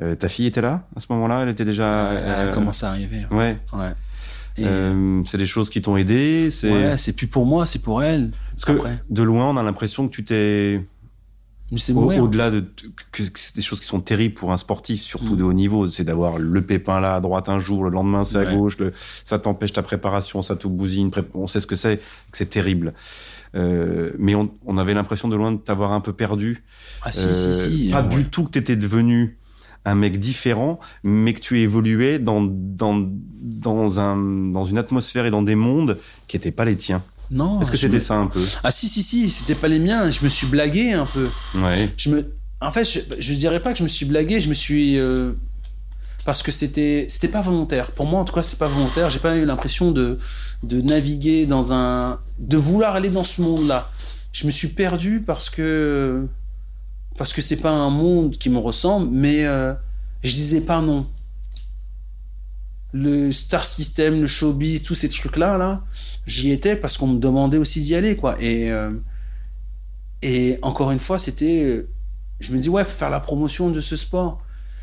[0.00, 1.42] Euh, Ta fille était là à ce moment-là?
[1.42, 2.12] Elle était déjà.
[2.12, 3.26] Elle a euh, commencé à arriver.
[3.30, 3.58] Ouais.
[3.72, 3.92] Ouais.
[4.60, 6.50] Euh, c'est des choses qui t'ont aidé.
[6.50, 8.30] C'est ouais, c'est plus pour moi, c'est pour elle.
[8.50, 8.98] parce que après.
[9.08, 10.84] de loin, on a l'impression que tu t'es.
[11.70, 12.64] Au-delà de
[13.12, 15.36] que, que c'est des choses qui sont terribles pour un sportif, surtout Mm.
[15.36, 18.38] de haut niveau, c'est d'avoir le pépin là à droite un jour, le lendemain c'est
[18.38, 18.56] à Ouais.
[18.56, 18.92] gauche, le,
[19.24, 22.94] ça t'empêche ta préparation, ça te bousine, on sait ce que c'est, que c'est terrible.
[23.54, 26.62] Euh, mais on, on avait l'impression de loin de t'avoir un peu perdu.
[27.02, 27.90] Ah si, Euh, si, si.
[27.90, 28.08] Pas Ouais.
[28.08, 29.36] du tout que t'étais devenu
[29.84, 33.06] un mec différent, mais que tu évoluais dans, dans,
[33.40, 34.16] dans, un,
[34.52, 37.02] dans une atmosphère et dans des mondes qui n'étaient pas les tiens.
[37.30, 37.60] Non.
[37.60, 38.42] Est-ce que c'était me- ça un peu?
[38.64, 40.10] Ah si, si, si, c'était pas les miens.
[40.10, 41.28] Je me suis blagué un peu.
[41.56, 41.92] Ouais.
[41.96, 42.32] Je me...
[42.60, 44.98] En fait, je, je dirais pas que je me suis blagué, je me suis...
[44.98, 45.32] euh,
[46.24, 47.90] Parce que c'était c'était pas volontaire.
[47.92, 49.10] Pour moi, en tout cas, c'est pas volontaire.
[49.10, 50.18] J'ai pas eu l'impression de,
[50.62, 52.18] de naviguer dans un...
[52.38, 53.90] de vouloir aller dans ce monde-là.
[54.32, 56.26] Je me suis perdu parce que...
[57.16, 59.74] Parce que c'est pas un monde qui me ressemble, mais euh,
[60.22, 61.04] je disais pas non.
[62.92, 65.82] Le star system, le showbiz, tous ces trucs-là, là,
[66.26, 68.36] j'y étais parce qu'on me demandait aussi d'y aller, quoi.
[68.40, 68.90] Et, euh,
[70.22, 71.62] et encore une fois, c'était.
[71.64, 71.88] euh,
[72.40, 74.40] Je me dis, ouais, faut faire la promotion de ce sport.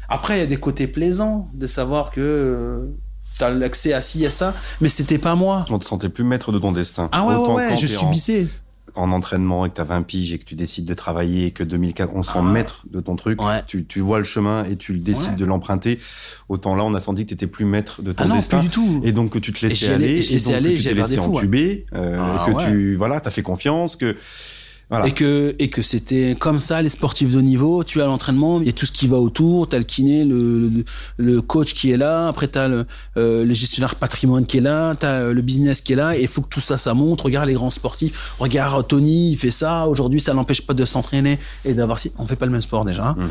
[0.07, 2.91] Après, il y a des côtés plaisants de savoir que
[3.37, 5.65] tu as l'accès à ci et à ça, mais c'était pas moi.
[5.69, 7.09] On te sentait plus maître de ton destin.
[7.11, 8.47] Ah ouais, ouais, Autant ouais, je subissais.
[8.95, 11.51] En entraînement et que tu as 20 piges et que tu décides de travailler et
[11.51, 12.51] que 2004, on s'en Ah.
[12.51, 13.63] maître de ton truc, Ouais.
[13.67, 15.35] tu, tu vois le chemin et tu le décides Ouais.
[15.35, 15.99] de l'emprunter.
[16.49, 18.59] Autant là, on a senti que tu étais plus maître de ton Ah non, destin.
[18.59, 19.01] plus du tout.
[19.03, 22.65] Et donc que tu te laissais aller, et donc que tu t'es laissé entuber, que
[22.65, 24.15] tu voilà, t'as fait confiance, que
[24.89, 25.07] voilà.
[25.07, 28.59] Et que, et que c'était comme ça, les sportifs de haut niveau, tu as l'entraînement,
[28.61, 30.85] il y a tout ce qui va autour, tu as le kiné, le, le,
[31.17, 32.85] le coach qui est là, après tu as le,
[33.17, 36.21] euh, le gestionnaire patrimoine qui est là, tu as le business qui est là, et
[36.21, 37.21] il faut que tout ça, ça monte.
[37.21, 41.39] Regarde les grands sportifs, regarde Tony, il fait ça, aujourd'hui ça l'empêche pas de s'entraîner
[41.63, 42.11] et d'avoir si...
[42.17, 43.07] On fait pas le même sport déjà.
[43.07, 43.15] hein.
[43.17, 43.29] Mhm.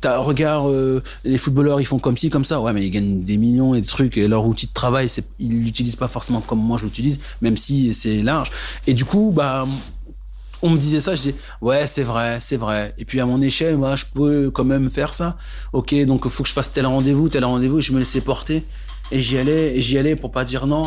[0.00, 2.60] T'as, regarde, euh, les footballeurs, ils font comme ci, comme ça.
[2.60, 4.16] Ouais, mais ils gagnent des millions et des trucs.
[4.18, 7.56] Et leur outil de travail, c'est, ils l'utilisent pas forcément comme moi je l'utilise, même
[7.56, 8.50] si c'est large.
[8.88, 9.68] Et du coup, bah,
[10.62, 12.94] on me disait ça, je disais, ouais, c'est vrai, c'est vrai.
[12.98, 15.36] Et puis à mon échelle, moi, je peux quand même faire ça.
[15.72, 17.80] Ok, donc faut que je fasse tel rendez-vous, tel rendez-vous.
[17.80, 18.64] Je me laissais porter.
[19.10, 20.82] Et j'y allais, et j'y allais pour pas dire non.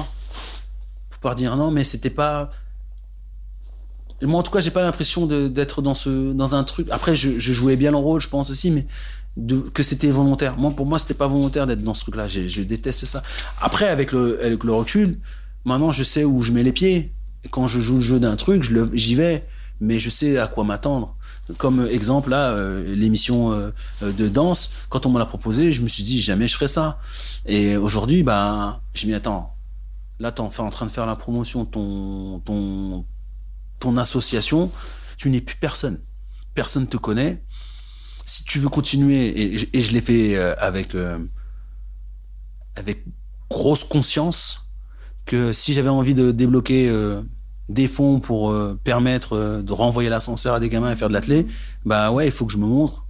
[1.10, 2.52] Pour pas dire non, mais c'était pas.
[4.22, 6.88] Moi, en tout cas, j'ai pas l'impression d'être dans ce dans un truc.
[6.92, 8.86] Après, je, jouais bien le rôle, je pense aussi, mais
[9.74, 10.58] que c'était volontaire.
[10.58, 12.28] Moi, pour moi, c'était pas volontaire d'être dans ce truc-là.
[12.28, 13.24] Je déteste ça.
[13.62, 15.18] Après, avec le avec le recul,
[15.66, 17.14] maintenant, je sais où je mets les pieds.
[17.50, 19.48] Quand je joue le jeu d'un truc, j'y vais,
[19.82, 21.18] mais je sais à quoi m'attendre.
[21.58, 25.82] Comme euh, exemple là, euh, l'émission euh, de danse, quand on me l'a proposé, je
[25.82, 27.00] me suis dit jamais je ferais ça.
[27.46, 29.58] Et aujourd'hui, bah, je m'y attends.
[30.20, 33.06] Là, t'es en train de faire la promotion ton ton
[33.80, 34.72] ton association,
[35.18, 36.00] tu n'es plus personne.
[36.54, 37.44] Personne te connaît.
[38.28, 40.96] Si tu veux continuer, et, je- l'ai fait avec
[42.76, 43.04] avec
[43.50, 44.70] grosse conscience
[45.26, 46.90] que si j'avais envie de débloquer
[47.72, 51.14] des fonds pour euh, permettre euh, de renvoyer l'ascenseur à des gamins et faire de
[51.14, 51.48] l'athlé,
[51.86, 53.06] bah ouais, il faut que je me montre.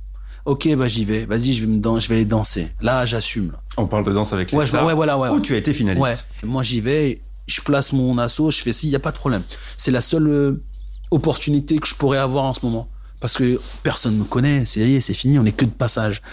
[0.45, 1.25] Ok, bah j'y vais.
[1.25, 2.69] Vas-y, je vais me dan- je vais aller danser.
[2.81, 3.51] Là, j'assume.
[3.77, 4.85] On parle de danse avec les Ouais, stars.
[4.85, 5.29] ouais, voilà, ouais.
[5.29, 6.03] Où tu as été finaliste?
[6.43, 9.11] Ouais, moi j'y vais, je place mon assaut, je fais ci, il y a pas
[9.11, 9.43] de problème.
[9.77, 10.63] C'est la seule euh,
[11.11, 12.87] opportunité que je pourrais avoir en ce moment.
[13.19, 16.23] Parce que personne me connaît, c'est c'est fini, on est que de passage.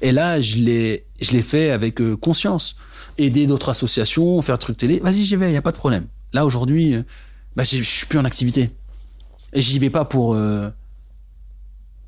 [0.00, 2.76] Et là, je l'ai, je l'ai fait avec euh, conscience.
[3.18, 6.06] Aider d'autres associations, faire truc télé, vas-y, j'y vais, il y a pas de problème.
[6.32, 6.94] Là, aujourd'hui,
[7.56, 8.70] bah, je suis plus en activité.
[9.52, 10.68] Et j'y vais pas pour, euh,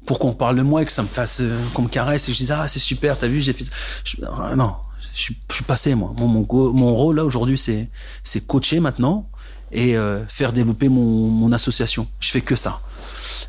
[0.07, 2.33] pour qu'on parle de moi et que ça me fasse, euh, qu'on me caresse et
[2.33, 3.65] je dise, ah, c'est super, t'as vu, j'ai fait
[4.27, 4.75] ah, non,
[5.15, 6.13] je, suis- je suis passé, moi.
[6.17, 7.89] Mon, mon, mon rôle, là, aujourd'hui, c'est,
[8.23, 9.29] c'est coacher maintenant
[9.71, 12.09] et euh, faire développer mon, mon association.
[12.21, 12.81] Je fais que ça.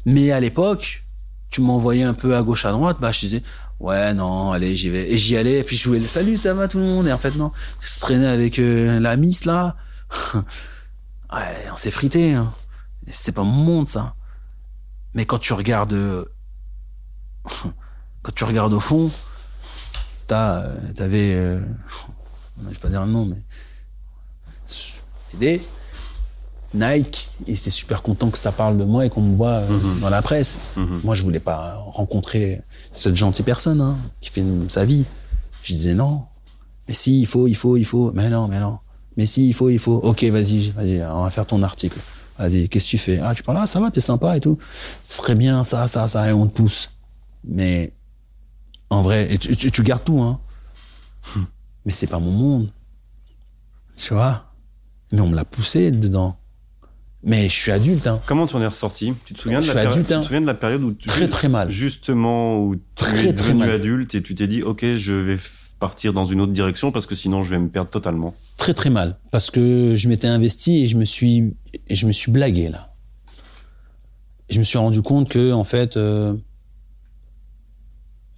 [0.05, 1.03] Mais à l'époque,
[1.49, 3.43] tu m'envoyais un peu à gauche, à droite, bah, je disais,
[3.79, 5.11] ouais, non, allez, j'y vais.
[5.11, 7.07] Et j'y allais, et puis je jouais le salut, ça va tout le monde.
[7.07, 9.75] Et en fait, non, je traînais avec euh, la miss, là.
[11.33, 12.33] ouais, on s'est frité.
[12.33, 12.53] Hein.
[13.07, 14.15] C'était pas mon monde, ça.
[15.13, 16.25] Mais quand tu regardes, euh,
[18.21, 19.09] quand tu regardes au fond,
[20.27, 21.61] t'as, euh, t'avais, euh,
[22.63, 23.37] je vais pas dire le nom, mais
[25.37, 25.61] des
[26.73, 29.79] Nike, ils étaient super contents que ça parle de moi et qu'on me voit euh,
[30.01, 30.59] dans la presse.
[30.77, 31.01] Mhm.
[31.03, 32.61] Moi, je voulais pas rencontrer
[32.91, 35.05] cette gentille personne hein, qui fait sa vie.
[35.63, 36.23] Je disais non.
[36.87, 38.11] Mais si, il faut, il faut, il faut.
[38.13, 38.79] Mais non, mais non.
[39.19, 39.95] Mais si, il faut, il faut.
[39.97, 41.99] Ok, vas-y, vas-y, on va faire ton article.
[42.37, 43.19] Vas-y, qu'est-ce que tu fais?
[43.21, 44.57] Ah, tu parles, ah, ça va, t'es sympa et tout.
[45.03, 46.91] Ce serait bien, ça, ça, ça, et on te pousse.
[47.43, 47.91] Mais
[48.89, 50.39] en vrai, et tu, tu- tu gardes tout, hein.
[51.85, 52.71] Mais c'est pas mon monde.
[53.97, 54.53] Tu vois?
[55.11, 56.37] Mais on me l'a poussé dedans.
[57.21, 58.21] Mais je suis adulte, hein.
[58.25, 59.13] Comment tu en es ressorti?
[59.25, 60.19] Tu te souviens de la période adulte, Tu hein.
[60.21, 61.69] te souviens de la période où tu Très, très mal.
[61.69, 65.37] justement où tu Très, es devenu adulte et tu t'es dit ok je vais
[65.79, 68.35] partir dans une autre direction parce que sinon je vais me perdre totalement.
[68.57, 71.55] très très mal parce que je m'étais investi et je me suis
[71.89, 72.93] je me suis blagué là.
[74.49, 76.33] Je me suis rendu compte que en fait euh,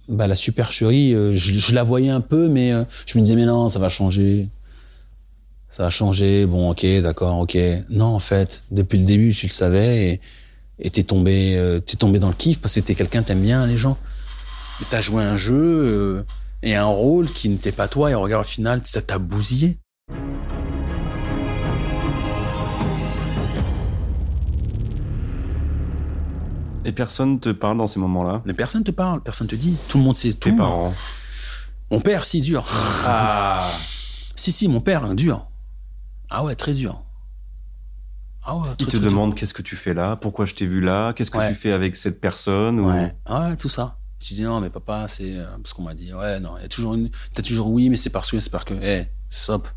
[0.08, 3.46] bah, la supercherie, euh, je, la voyais un peu, mais euh, je me disais, mais
[3.46, 4.48] non, ça va changer.
[5.70, 6.44] Ça va changer.
[6.44, 7.56] Bon, ok, d'accord, ok.
[7.88, 10.20] Non, en fait, depuis le début, tu le savais
[10.78, 13.78] et t'es tombé, t'es tombé dans le kiff parce que t'es quelqu'un, t'aimes bien les
[13.78, 13.96] gens.
[14.90, 16.24] T'as joué un jeu
[16.62, 19.78] et un rôle qui n'était pas toi et regarde au final, ça t'a bousillé.
[26.84, 28.42] Et personne te parle dans ces moments-là?
[28.44, 29.76] Mais personne te parle, personne te dit.
[29.88, 30.50] Tout le monde sait tout.
[30.50, 30.92] Tes parents
[31.90, 32.64] Mon père, si dur.
[33.06, 33.70] Ah
[34.34, 35.46] Si, si, mon père, hein, dur.
[36.30, 37.02] Ah ouais, très dur.
[38.44, 40.16] Ah ouais, Il te très demande qu'est-ce que tu fais là?
[40.16, 41.12] Pourquoi je t'ai vu là?
[41.12, 41.48] Qu'est-ce que Ouais.
[41.48, 42.80] tu fais avec cette personne?
[42.80, 43.98] Ou- Ouais, ouais, tout ça.
[44.22, 46.12] Je dis non, mais papa, c'est euh, parce qu'on m'a dit.
[46.14, 47.10] Ouais, non, il y a toujours une.
[47.34, 48.74] T'as toujours oui, mais c'est parce que c'est parce que.
[48.80, 49.68] Eh, stop.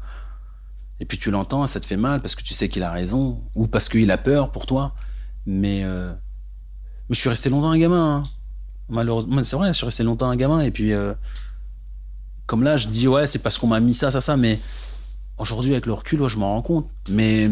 [0.99, 3.43] Et puis tu l'entends, ça te fait mal parce que tu sais qu'il a raison
[3.55, 4.93] ou parce qu'il a peur pour toi.
[5.45, 6.13] Mais euh,
[7.09, 8.17] mais je suis resté longtemps un gamin.
[8.17, 8.23] hein.
[8.87, 11.13] Malheureusement, c'est vrai, je suis resté longtemps un gamin et puis euh,
[12.45, 14.37] comme là, je dis ouais, c'est parce qu'on m'a mis ça, ça, ça.
[14.37, 14.59] Mais
[15.37, 16.87] aujourd'hui, avec le recul, ouais, je m'en rends compte.
[17.09, 17.49] Mais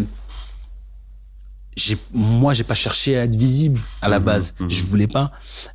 [1.75, 4.53] j'ai moi j'ai pas cherché à être visible à la Mhm, base.
[4.59, 4.69] mhm.
[4.69, 5.31] je voulais pas.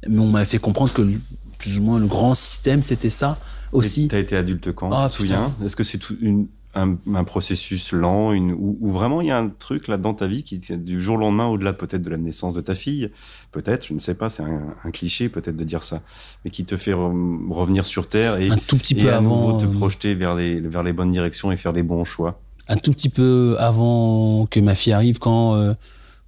[0.09, 1.03] Mais on m'avait fait comprendre que
[1.59, 3.39] plus ou moins le grand système c'était ça
[3.73, 4.09] aussi.
[4.09, 5.53] T'as été adulte quand Ah, Tu te souviens?
[5.65, 6.01] Est-ce que c'est
[6.75, 10.15] un, un processus lent une, ou, ou vraiment il y a un truc là dans
[10.15, 13.11] ta vie qui du jour au lendemain, au-delà peut-être de la naissance de ta fille,
[13.53, 16.03] peut-être, je ne sais pas, c'est un, un cliché peut-être de dire ça,
[16.45, 19.17] mais qui te fait re- revenir sur terre et, un tout petit et peu à
[19.17, 22.05] avant nouveau te euh, projeter vers les, vers les bonnes directions et faire les bons
[22.05, 22.41] choix.
[22.69, 25.75] Un tout petit peu avant que ma fille arrive quand euh,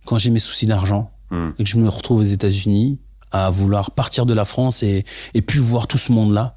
[0.04, 1.50] quand j'ai mes soucis d'argent Hmm.
[1.60, 2.98] et que je me retrouve aux États-Unis
[3.30, 6.56] à vouloir partir de la France et et puis voir tout ce monde là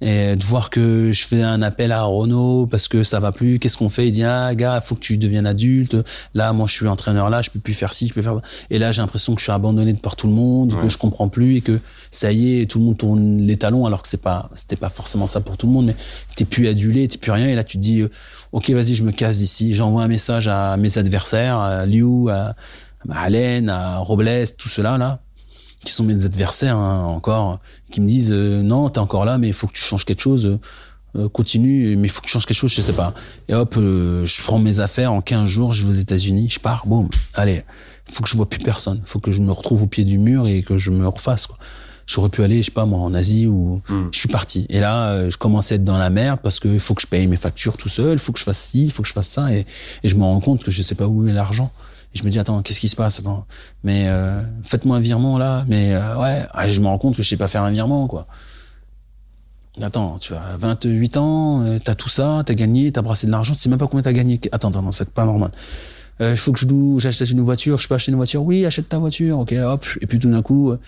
[0.00, 3.58] et de voir que je fais un appel à Renault parce que ça va plus
[3.58, 4.06] qu'est-ce qu'on fait?
[4.08, 5.96] Il dit ah gars faut que tu deviennes adulte.
[6.34, 8.42] Là moi je suis entraîneur là je peux plus faire ci je peux faire ça.
[8.70, 10.82] et là j'ai l'impression que je suis abandonné de par tout le monde Ouais.
[10.82, 11.80] que je comprends plus et que
[12.10, 14.88] ça y est tout le monde tourne les talons alors que c'est pas c'était pas
[14.90, 15.86] forcément ça pour tout le monde.
[15.86, 15.96] Mais
[16.36, 17.48] t'es plus adulé t'es plus rien.
[17.48, 18.10] Et là tu te dis euh,
[18.52, 19.74] ok vas-y je me casse d'ici.
[19.74, 22.54] J'envoie un message à mes adversaires à Liu à,
[23.10, 25.20] à Allen à Robles tout cela là
[25.88, 29.48] qui sont mes adversaires hein, encore qui me disent euh, non t'es encore là mais
[29.48, 30.58] il faut que tu changes quelque chose euh,
[31.16, 33.14] euh, continue mais il faut que tu changes quelque chose je sais pas.
[33.48, 36.60] Et hop euh, je prends mes affaires en 15 jours je vais aux États-Unis je
[36.60, 37.08] pars boum.
[37.34, 37.62] Allez
[38.04, 40.46] faut que je vois plus personne faut que je me retrouve au pied du mur
[40.46, 41.56] et que je me refasse quoi.
[42.06, 44.08] J'aurais pu aller je sais pas moi en Asie ou Hmm.
[44.12, 44.66] je suis parti.
[44.68, 47.06] Et là euh, je commençais à être dans la merde parce que faut que je
[47.06, 49.14] paye mes factures tout seul il faut que je fasse ci il faut que je
[49.14, 49.64] fasse ça et,
[50.02, 51.70] et je me rends compte que je sais pas où est l'argent
[52.14, 53.46] je me dis attends qu'est-ce qui se passe attends
[53.84, 57.22] mais euh, faites-moi un virement là mais euh, ouais Ah, je me rends compte que
[57.22, 58.26] je sais pas faire un virement quoi
[59.82, 63.54] Attends, tu as 28 ans, euh, t'as tout ça, t'as gagné, t'as brassé de l'argent,
[63.54, 64.40] tu sais même pas combien t'as gagné.
[64.50, 65.52] Attends, attends, c'est pas normal.
[66.20, 68.42] Euh, Il faut que je loue, j'achète une voiture, je peux acheter une voiture.
[68.42, 69.86] Oui, achète ta voiture, ok, hop.
[70.00, 70.80] Et puis tout d'un coup, euh,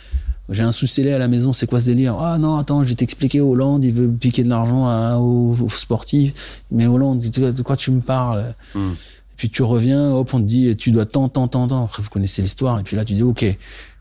[0.49, 2.19] j'ai un sous-scellé à la maison, c'est quoi ce délire?
[2.19, 6.63] Ah non, attends, je vais t'expliquer, Hollande, il veut piquer de l'argent aux, sportifs.
[6.73, 8.55] Mais Hollande, de de quoi tu me parles?
[8.75, 8.93] Hmm.
[9.41, 11.87] Puis tu reviens, hop, on te dit, tu dois tant, tant, tant, tant.
[11.87, 12.79] Après, vous connaissez l'histoire.
[12.79, 13.47] Et puis là, tu dis, ok,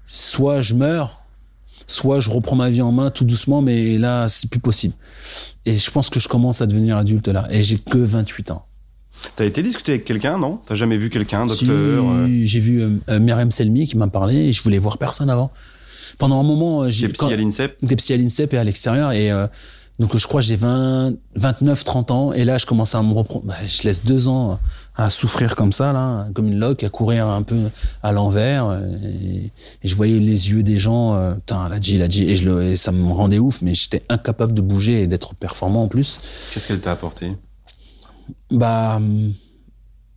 [0.05, 1.21] soit je meurs,
[1.87, 4.95] soit je reprends ma vie en main tout doucement, mais là, c'est plus possible.
[5.65, 7.47] Et je pense que je commence à devenir adulte là.
[7.51, 8.65] Et j'ai que 28 ans.
[9.37, 10.59] T'as été discuter avec quelqu'un, non?
[10.65, 14.07] T'as jamais vu quelqu'un, Si, docteur euh, J'ai vu euh, euh, Myriam Selmi qui m'a
[14.07, 15.51] parlé et je voulais voir personne avant.
[16.17, 18.65] Pendant un moment, euh, T'es j'ai psy à l'INSEP des psy à l'INSEP et à
[18.65, 19.47] l'extérieur et euh,
[19.99, 23.45] donc je crois j'ai 20 29 30 ans et là je commence à me reprendre
[23.45, 24.59] bah, je laisse deux ans
[24.99, 27.57] à souffrir comme ça là comme une loque à courir un peu
[28.03, 28.81] à l'envers euh,
[29.23, 32.35] et, et je voyais les yeux des gens euh, putain la G la G et
[32.35, 35.83] je le et ça me rendait ouf mais j'étais incapable de bouger et d'être performant
[35.83, 36.19] en plus.
[36.53, 37.37] Qu'est-ce qu'elle t'a apporté?
[38.51, 38.99] Bah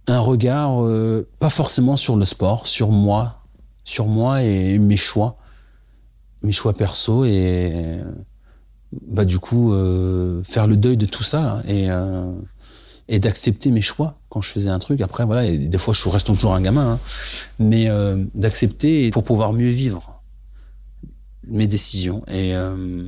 [0.09, 3.45] un regard euh, pas forcément sur le sport sur moi
[3.85, 5.39] sur moi et mes choix
[6.43, 7.99] mes choix perso et
[9.07, 11.87] bah du coup euh, faire le deuil de tout ça là, et
[13.09, 16.09] et d'accepter mes choix quand je faisais un truc après voilà et des fois je
[16.09, 16.99] reste toujours un gamin hein,
[17.59, 20.23] mais euh, d'accepter pour pouvoir mieux vivre
[21.49, 23.07] mes décisions et euh,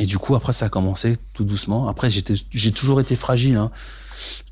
[0.00, 1.88] et du coup, après, ça a commencé tout doucement.
[1.88, 3.72] Après, j'ai toujours été fragile, hein,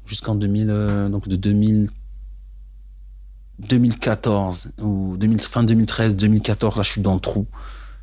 [0.04, 1.88] jusqu'en 2000, euh, donc de 2000,
[3.61, 6.76] 2014 ou 2000, fin 2013, 2014.
[6.76, 7.46] Là, je suis dans le trou.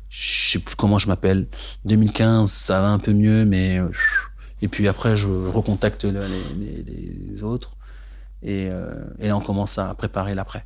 [0.08, 1.46] Je sais plus comment je m'appelle.
[1.84, 3.78] 2015, ça va un peu mieux, mais
[4.64, 6.20] et puis après, je, je recontacte le-
[6.58, 7.76] les, les, les autres
[8.42, 10.64] et, euh, et là, on commence à préparer l'après.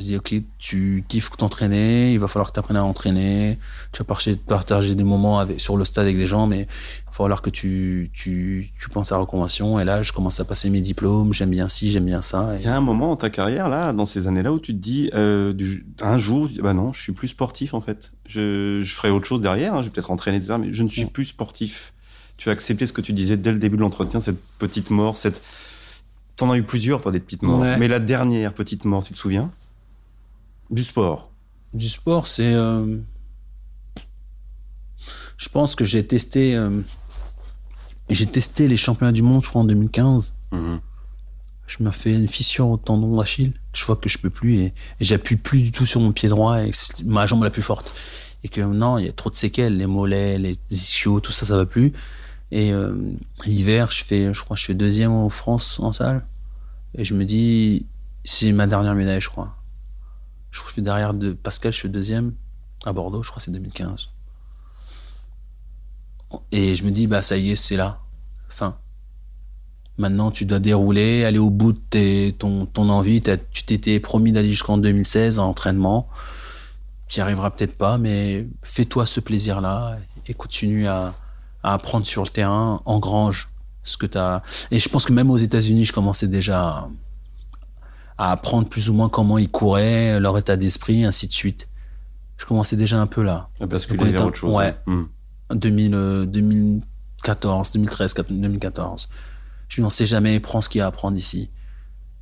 [0.00, 3.60] Je dis, ok, tu kiffes t'entraîner, il va falloir que tu apprennes à entraîner,
[3.92, 7.06] tu vas partager, partager des moments avec, sur le stade avec des gens, mais il
[7.06, 9.78] va falloir que tu, tu, tu penses à la reconversion.
[9.78, 12.56] Et là, je commence à passer mes diplômes, j'aime bien ci, j'aime bien ça.
[12.58, 14.80] Il y a un moment dans ta carrière, là, dans ces années-là, où tu te
[14.80, 18.12] dis, euh, du, un jour, bah non, je suis plus sportif, en fait.
[18.26, 20.88] Je, je ferai autre chose derrière, hein, je vais peut-être entraîner, etc., mais je ne
[20.88, 21.93] suis plus sportif.
[22.36, 25.16] Tu as accepté ce que tu disais dès le début de l'entretien, cette petite mort,
[25.16, 25.42] cette...
[26.36, 27.60] T'en as eu plusieurs, toi, des petites morts.
[27.60, 27.76] Ouais.
[27.78, 29.50] Mais la dernière petite mort, tu te souviens?
[30.70, 31.30] Du sport.
[31.72, 32.52] Du sport, c'est.
[32.54, 32.96] euh,
[35.36, 36.56] Je pense que j'ai testé.
[36.56, 36.80] euh,
[38.10, 40.34] J'ai testé les championnats du monde, je crois, en 2015.
[40.52, 40.80] Mhm.
[41.66, 43.52] Je me fais une fissure au tendon d'Achille.
[43.72, 46.28] Je vois que je peux plus et, et j'appuie plus du tout sur mon pied
[46.28, 46.70] droit et
[47.06, 47.94] ma jambe la plus forte.
[48.42, 51.46] Et que non, il y a trop de séquelles, les mollets, les ischios, tout ça,
[51.46, 51.92] ça va plus.
[52.54, 52.94] Et euh,
[53.46, 56.24] l'hiver, je fais, je crois, je fais deuxième en France en salle.
[56.94, 57.84] Et je me dis,
[58.22, 59.56] c'est ma dernière médaille, je crois.
[60.52, 62.32] Je fais derrière de Pascal, je fais deuxième
[62.84, 64.10] à Bordeaux, je crois, c'est 2015.
[66.52, 67.98] Et je me dis, bah ça y est, c'est là,
[68.48, 68.78] fin.
[69.98, 73.20] Maintenant, tu dois dérouler, aller au bout de ton, ton envie.
[73.50, 76.08] Tu t'étais promis d'aller jusqu'en 2016 en entraînement.
[77.08, 79.98] Tu n'y arriveras peut-être pas, mais fais-toi ce plaisir-là
[80.28, 81.14] et continue à,
[81.64, 83.48] à apprendre sur le terrain, engrange
[83.82, 84.42] ce que tu as.
[84.70, 86.88] Et je pense que même aux États-Unis, je commençais déjà à,
[88.18, 91.68] à apprendre plus ou moins comment ils couraient, leur état d'esprit, ainsi de suite.
[92.36, 93.48] Je commençais déjà un peu là.
[93.60, 94.54] À basculer on vers autre chose.
[94.54, 94.76] ouais.
[94.86, 95.08] Mhm.
[95.54, 99.08] 2000, euh, 2014, 2013, 2014.
[99.68, 101.50] Je me sait jamais, prends ce qu'il y a à prendre ici.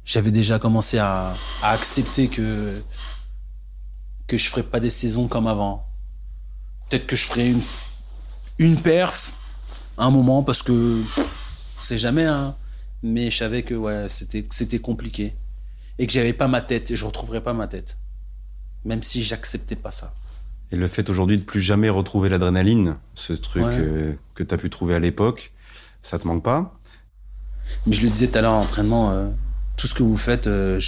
[0.05, 1.33] J'avais déjà commencé à,
[1.63, 2.81] à accepter que,
[4.27, 5.87] que je ferais pas des saisons comme avant.
[6.89, 7.61] Peut-être que je ferais une,
[8.65, 9.33] une perf
[9.99, 11.01] à un moment parce que
[11.81, 12.55] sait jamais, hein.
[13.03, 15.35] Mais je savais que ouais, c'était, c'était compliqué.
[15.99, 17.99] Et que j'avais pas ma tête et je retrouverais pas ma tête.
[18.85, 20.15] Même si j'acceptais pas ça.
[20.71, 23.77] Et le fait aujourd'hui de plus jamais retrouver l'adrénaline, ce truc Ouais.
[23.79, 25.53] euh, que tu as pu trouver à l'époque,
[26.01, 26.79] ça te manque pas?
[27.87, 29.29] Mais je le disais tout à l'heure, l'entraînement, euh,
[29.77, 30.81] tout ce que vous faites, euh,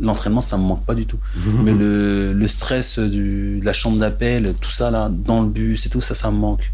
[0.00, 1.18] l'entraînement, ça me manque pas du tout.
[1.62, 5.86] Mais le, le stress du, de la chambre d'appel, tout ça là, dans le bus
[5.86, 6.72] et tout, ça, ça me manque.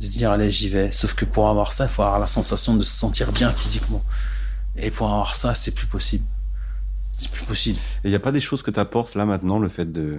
[0.00, 0.92] De se dire, allez, j'y vais.
[0.92, 4.04] Sauf que pour avoir ça, il faut avoir la sensation de se sentir bien physiquement.
[4.76, 6.24] Et pour avoir ça, c'est plus possible.
[7.16, 7.78] C'est plus possible.
[8.04, 10.18] Et il n'y a pas des choses que t'apportes là maintenant, le fait de,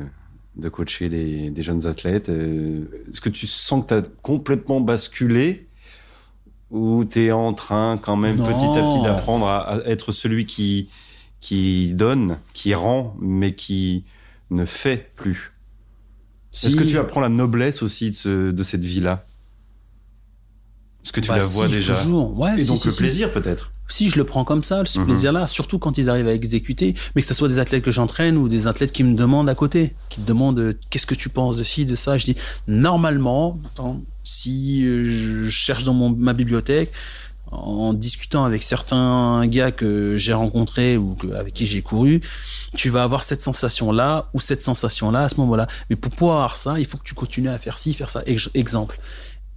[0.56, 4.82] de coacher des, des jeunes athlètes euh, Est-ce que tu sens que tu as complètement
[4.82, 5.68] basculé
[6.72, 8.46] ou tu es en train quand même Non.
[8.48, 10.90] petit à petit d'apprendre à, à être celui qui,
[11.40, 14.06] qui donne, qui rend, mais qui
[14.50, 15.54] ne fait plus?
[16.52, 19.24] Est-ce que tu apprends la noblesse aussi de, ce- de cette vie-là?
[21.08, 22.38] Est-ce que tu Bah, la vois si, déjà Toujours.
[22.38, 22.98] Ouais, Et si, donc si, le si.
[22.98, 25.06] plaisir peut-être Si je le prends comme ça, ce Mhm.
[25.06, 28.36] plaisir-là, surtout quand ils arrivent à exécuter, mais que ce soit des athlètes que j'entraîne
[28.36, 31.30] ou des athlètes qui me demandent à côté, qui te demandent euh, qu'est-ce que tu
[31.30, 32.18] penses de ci, de ça.
[32.18, 32.36] Je dis
[32.68, 36.92] normalement, attends, si euh, je cherche dans mon, ma bibliothèque,
[37.50, 42.20] en discutant avec certains gars que j'ai rencontrés ou que- avec qui j'ai couru,
[42.76, 45.66] tu vas avoir cette sensation-là ou cette sensation-là à ce moment-là.
[45.90, 48.22] Mais pour pouvoir avoir ça, il faut que tu continues à faire ci, faire ça.
[48.26, 49.00] Ex- Exemple.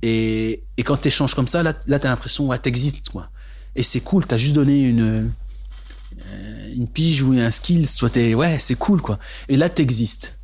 [0.02, 3.30] Et, quand tu échanges comme ça, là, là tu as l'impression, ouais, t'existes, quoi.
[3.76, 8.34] Et c'est cool, t'as juste donné une, euh, une pige ou un skill, soit t'es,
[8.34, 9.18] ouais, c'est cool, quoi.
[9.48, 10.40] Et là, t'existes.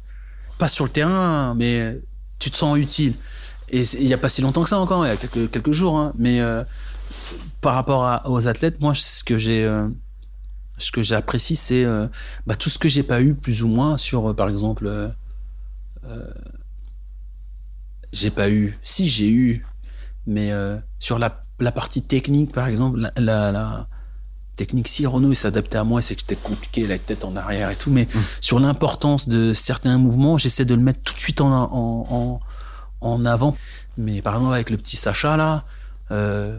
[0.59, 1.99] Pas sur le terrain, mais
[2.39, 3.15] tu te sens utile.
[3.71, 5.99] Et il y a pas si longtemps que ça encore, il y a quelques, jours,
[5.99, 6.63] hein, mais euh,
[7.61, 9.89] par rapport aux athlètes, moi, ce que j'ai, euh,
[10.79, 12.07] ce que j'apprécie, c'est euh,
[12.47, 14.89] bah, tout ce que j'ai pas eu, plus ou moins, sur, par exemple,
[18.17, 19.65] j'ai pas eu, si j'ai eu,
[20.27, 23.89] mais euh, sur la, la partie technique, par exemple, la, la, la
[24.57, 27.77] technique, si Renault s'adaptait à moi, c'est que c'était compliqué, la tête en arrière et
[27.77, 28.09] tout, mais
[28.41, 32.41] sur l'importance de certains mouvements, j'essaie de le mettre tout de suite en, en, en,
[33.03, 33.55] en avant.
[33.99, 35.65] Mais par exemple, avec le petit Sacha, là,
[36.11, 36.59] euh,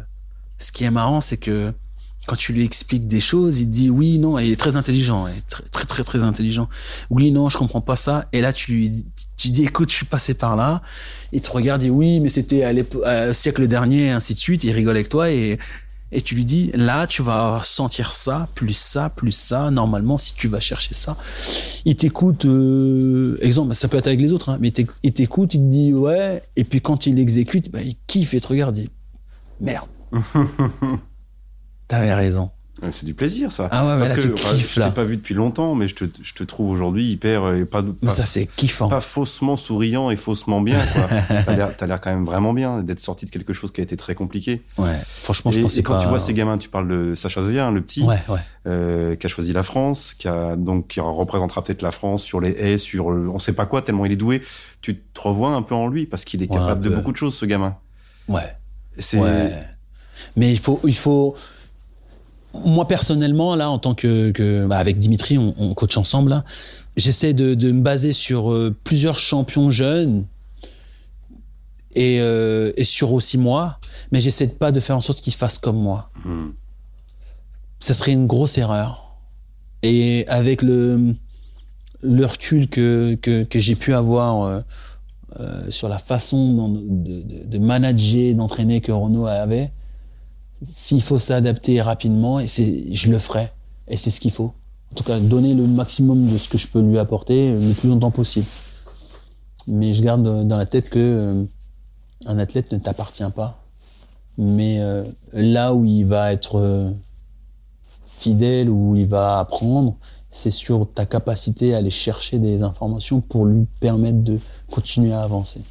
[0.59, 1.73] ce qui est marrant, c'est que
[2.27, 5.25] quand tu lui expliques des choses, il dit oui, non, et il est très intelligent,
[5.49, 6.67] très, très, très, intelligent.
[7.09, 8.27] Oui, non, je comprends pas ça.
[8.33, 9.03] Et là, tu lui
[9.37, 10.81] tu dis, écoute, je suis passé par là.
[11.31, 14.39] Il te regarde et oui, mais c'était à l'épo- au siècle dernier, et ainsi de
[14.39, 14.63] suite.
[14.63, 15.57] Il rigole avec toi et,
[16.11, 19.71] et tu lui dis, là, tu vas sentir ça, plus ça, plus ça.
[19.71, 21.17] Normalement, si tu vas chercher ça,
[21.85, 25.13] il t'écoute, euh, exemple, ça peut être avec les autres, hein, mais il t'éc- il
[25.13, 28.47] t'écoute, il te dit ouais, et puis quand il l'exécute, bah, il kiffe et te
[28.47, 28.89] regarde, dit
[29.61, 29.87] merde.
[31.87, 32.51] T'avais raison.
[32.91, 33.69] C'est du plaisir, ça.
[33.71, 35.87] Ah ouais, Parce là, que tu enfin, kiffes, je t'ai pas vu depuis longtemps, mais
[35.87, 38.87] je te, je te trouve aujourd'hui hyper, euh, pas, Mais pas, ça, c'est kiffant.
[38.87, 41.07] pas faussement souriant et faussement bien, quoi.
[41.75, 44.13] T'as l'air, quand même vraiment bien d'être sorti de quelque chose qui a été très
[44.13, 44.61] compliqué.
[44.77, 44.95] Ouais.
[45.07, 46.01] Franchement, je et, pensais et quand pas.
[46.03, 48.39] tu vois ces gamins, tu parles de Sacha Zoya, hein, le petit, Ouais, ouais.
[48.67, 52.39] euh, qui a choisi la France, qui a donc qui représentera peut-être la France sur
[52.41, 54.43] les haies, sur le- on sait pas quoi, tellement il est doué.
[54.81, 56.95] Tu te revois un peu en lui parce qu'il est Ouais, capable de peu.
[56.97, 57.75] beaucoup de choses, ce gamin.
[58.27, 58.55] Ouais.
[58.99, 59.51] C'est Ouais.
[60.35, 61.35] Mais il faut, il faut.
[62.65, 66.29] Moi personnellement, là, en tant que, que bah, avec Dimitri, on, on coach ensemble.
[66.29, 66.43] Là,
[66.95, 70.25] j'essaie de, de me baser sur euh, plusieurs champions jeunes
[71.95, 73.79] et, euh, et sur aussi moi,
[74.11, 76.09] mais j'essaie de pas de faire en sorte qu'ils fassent comme moi.
[76.25, 76.49] Hmm.
[77.79, 79.15] Ça serait une grosse erreur.
[79.83, 81.15] Et avec le
[82.01, 84.61] le recul que que, que j'ai pu avoir euh,
[85.39, 89.71] euh, sur la façon de, de manager, d'entraîner que Renault avait,
[90.61, 93.49] s'il faut s'adapter rapidement, et je le ferai.
[93.87, 94.53] Et c'est ce qu'il faut.
[94.91, 97.89] En tout cas, donner le maximum de ce que je peux lui apporter le plus
[97.89, 98.47] longtemps possible.
[99.67, 101.43] Mais je garde dans la tête que euh,
[102.25, 103.63] un athlète ne t'appartient pas.
[104.37, 105.03] Mais euh,
[105.33, 106.91] là où il va être euh,
[108.05, 109.95] fidèle, où il va apprendre,
[110.31, 114.39] c'est sur ta capacité à aller chercher des informations pour lui permettre de
[114.71, 115.61] continuer à avancer.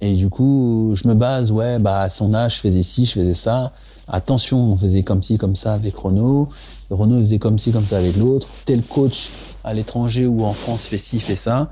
[0.00, 3.12] Et du coup, je me base, ouais, bah, à son âge, je faisais ci, je
[3.14, 3.72] faisais ça.
[4.06, 6.48] Attention, on faisait comme ci, comme ça avec Renault.
[6.90, 8.48] Renault faisait comme ci, comme ça avec l'autre.
[8.64, 9.30] Tel coach
[9.64, 11.70] à l'étranger ou en France fait ci, fait ça.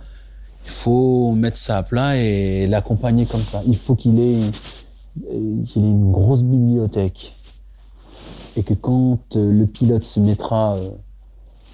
[0.64, 3.62] Il faut mettre ça à plat et l'accompagner comme ça.
[3.66, 4.40] Il faut qu'il ait,
[5.64, 7.32] qu'il ait une grosse bibliothèque.
[8.56, 10.90] Et que quand euh, le pilote se mettra euh,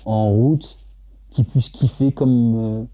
[0.04, 0.76] en route,
[1.30, 2.84] qu'il puisse kiffer comme, euh,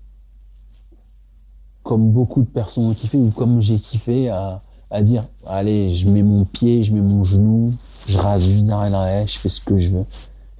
[1.88, 4.60] comme beaucoup de personnes ont kiffé ou comme j'ai kiffé à,
[4.90, 7.72] à dire allez, je mets mon pied, je mets mon genou,
[8.06, 10.04] je rase juste derrière la haie, je fais ce que je veux.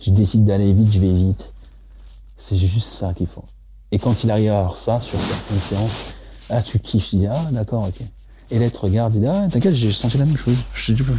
[0.01, 1.53] Je décide d'aller vite, je vais vite.
[2.35, 3.45] C'est juste ça qu'il faut.
[3.93, 6.15] Et quand il arrive à avoir ça sur certaines séances,
[6.49, 8.01] là tu kiffes, tu dis ah d'accord, ok.
[8.51, 10.57] Et là tu regardes, il dit ah t'inquiète, j'ai senti la même chose.
[10.73, 11.13] Je te dis pas.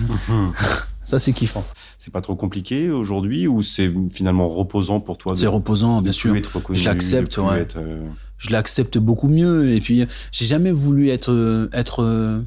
[1.04, 1.64] Ça c'est kiffant.
[2.02, 6.32] C'est pas trop compliqué aujourd'hui ou c'est finalement reposant pour toi C'est reposant, bien sûr.
[6.32, 7.60] plus être reconnu, Je l'accepte, ouais.
[7.60, 8.00] être, euh,
[8.38, 9.74] je l'accepte beaucoup mieux.
[9.74, 12.40] Et puis, j'ai jamais voulu être, être euh,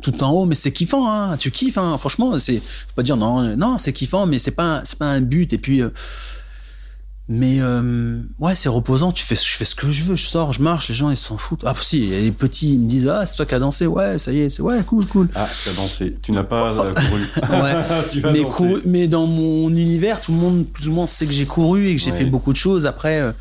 [0.00, 1.36] tout en haut, mais c'est kiffant, hein.
[1.36, 1.98] Tu kiffes, hein.
[1.98, 5.20] Franchement, c'est, faut pas dire non, non, c'est kiffant, mais c'est pas, c'est pas un
[5.20, 5.52] but.
[5.52, 5.90] Et puis, euh,
[7.28, 9.10] mais euh, ouais, c'est reposant.
[9.12, 10.14] Tu fais, je fais ce que je veux.
[10.16, 10.88] Je sors, je marche.
[10.88, 11.62] Les gens, ils s'en foutent.
[11.64, 13.58] Ah, si, il y a des petits, ils me disent, ah, c'est toi qui as
[13.58, 13.86] dansé.
[13.86, 15.28] Ouais, ça y est, c'est ouais, cool, cool.
[15.34, 16.16] Ah, tu as dansé.
[16.22, 17.22] Tu n'as pas euh, couru.
[17.62, 17.84] Ouais.
[18.10, 21.24] tu vas mais, couru- mais dans mon univers, tout le monde, plus ou moins, sait
[21.26, 22.18] que j'ai couru et que j'ai Ouais.
[22.18, 22.84] fait beaucoup de choses.
[22.84, 23.32] Après, euh,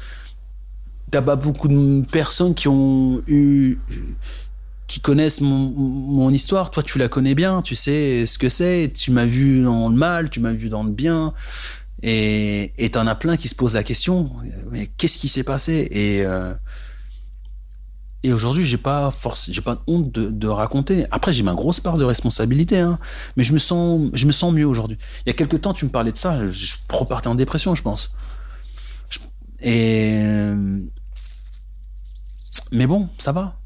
[1.12, 3.78] t'as pas beaucoup de personnes qui ont eu,
[4.88, 6.72] qui connaissent mon, mon histoire.
[6.72, 8.92] Toi, tu la connais bien, tu sais ce que c'est.
[8.96, 11.34] Tu m'as vu dans le mal, tu m'as vu dans le bien.
[12.04, 14.32] Et et t'en as plein qui se posent la question.
[14.72, 15.88] Mais qu'est-ce qui s'est passé?
[15.92, 16.54] Et euh,
[18.26, 21.06] et aujourd'hui, j'ai pas force, j'ai pas honte de, de raconter.
[21.12, 22.98] Après, j'ai ma grosse part de responsabilité, hein.
[23.36, 24.98] Mais je me sens, je me sens mieux aujourd'hui.
[25.26, 27.82] Il y a quelques temps, tu me parlais de ça, je repartais en dépression, je
[27.84, 28.14] pense.
[29.10, 29.20] Je-
[29.62, 30.80] Et euh,
[32.72, 33.60] mais bon, ça va.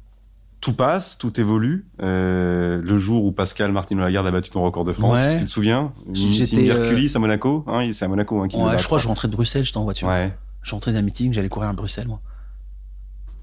[0.64, 1.86] tout passe, tout évolue.
[2.02, 5.36] Euh, le jour où Pascal Martino Lagarde a battu ton record de France, Ouais.
[5.36, 7.64] tu te souviens J'étais, Meeting euh, Hercules à Monaco.
[7.66, 9.32] Hein, c'est à Monaco hein, qu'il le Ouais, bat, je crois que je rentrais de
[9.34, 10.08] Bruxelles, j'étais en voiture.
[10.08, 10.34] Ouais.
[10.62, 12.20] Je rentrais d'un meeting, j'allais courir à Bruxelles, moi.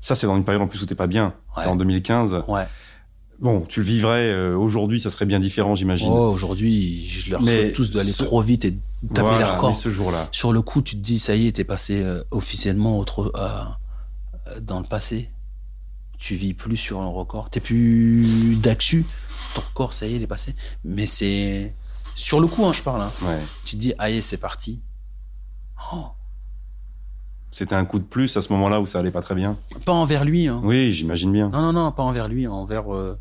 [0.01, 1.35] Ça, c'est dans une période en plus où t'es pas bien.
[1.55, 1.61] Ouais.
[1.63, 2.43] C'est en 2015.
[2.47, 2.65] Ouais.
[3.39, 6.09] Bon, tu le vivrais euh, aujourd'hui, ça serait bien différent, j'imagine.
[6.11, 8.71] Oh, aujourd'hui, je leur souhaite tous d'aller ce- trop vite et
[9.13, 9.75] taper Voilà, les records.
[9.75, 10.27] ce jour-là.
[10.31, 13.31] Sur le coup, tu te dis, ça y est, t'es passé euh, officiellement autre,
[14.61, 15.29] dans le passé.
[16.21, 17.49] Tu vis plus sur le record.
[17.49, 19.05] T'es plus d'actu.
[19.55, 20.55] Ton record, ça y est, il est passé.
[20.85, 21.73] Mais c'est
[22.15, 23.01] sur le coup, hein, je parle.
[23.01, 23.11] hein.
[23.23, 23.39] Ouais.
[23.65, 24.83] Tu te dis, aïe, c'est parti.
[25.91, 26.09] Oh,
[27.51, 29.57] C'était un coup de plus à ce moment-là où ça allait pas très bien.
[29.83, 30.47] pas envers lui.
[30.47, 30.61] Hein.
[30.63, 31.49] Oui, j'imagine bien.
[31.49, 33.19] Non, non, non, pas envers lui, envers euh,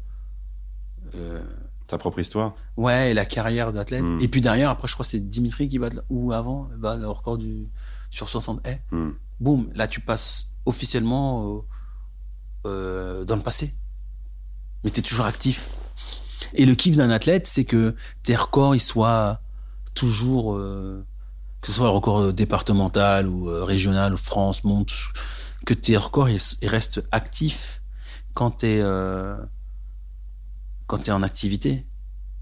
[1.14, 1.40] euh,
[1.86, 2.52] Ta propre histoire.
[2.76, 4.04] ouais, et la carrière d'athlète.
[4.04, 4.18] Mm.
[4.20, 7.08] Et puis derrière, après, je crois que c'est Dimitri qui bat, ou avant, bat le
[7.08, 7.66] record du,
[8.10, 8.82] sur 60 haies.
[8.90, 9.12] Hmm.
[9.40, 11.60] boum, là tu passes officiellement euh,
[12.66, 13.74] euh, dans le passé.
[14.84, 15.68] Mais tu es toujours actif.
[16.54, 19.40] Et le kiff d'un athlète, c'est que tes records, ils soient
[19.94, 21.04] toujours, euh,
[21.60, 24.90] que ce soit le record départemental ou euh, régional, France, monde,
[25.66, 27.82] que tes records, ils, ils restent actifs
[28.34, 28.82] quand tu es,
[30.86, 31.86] quand t'es en activité.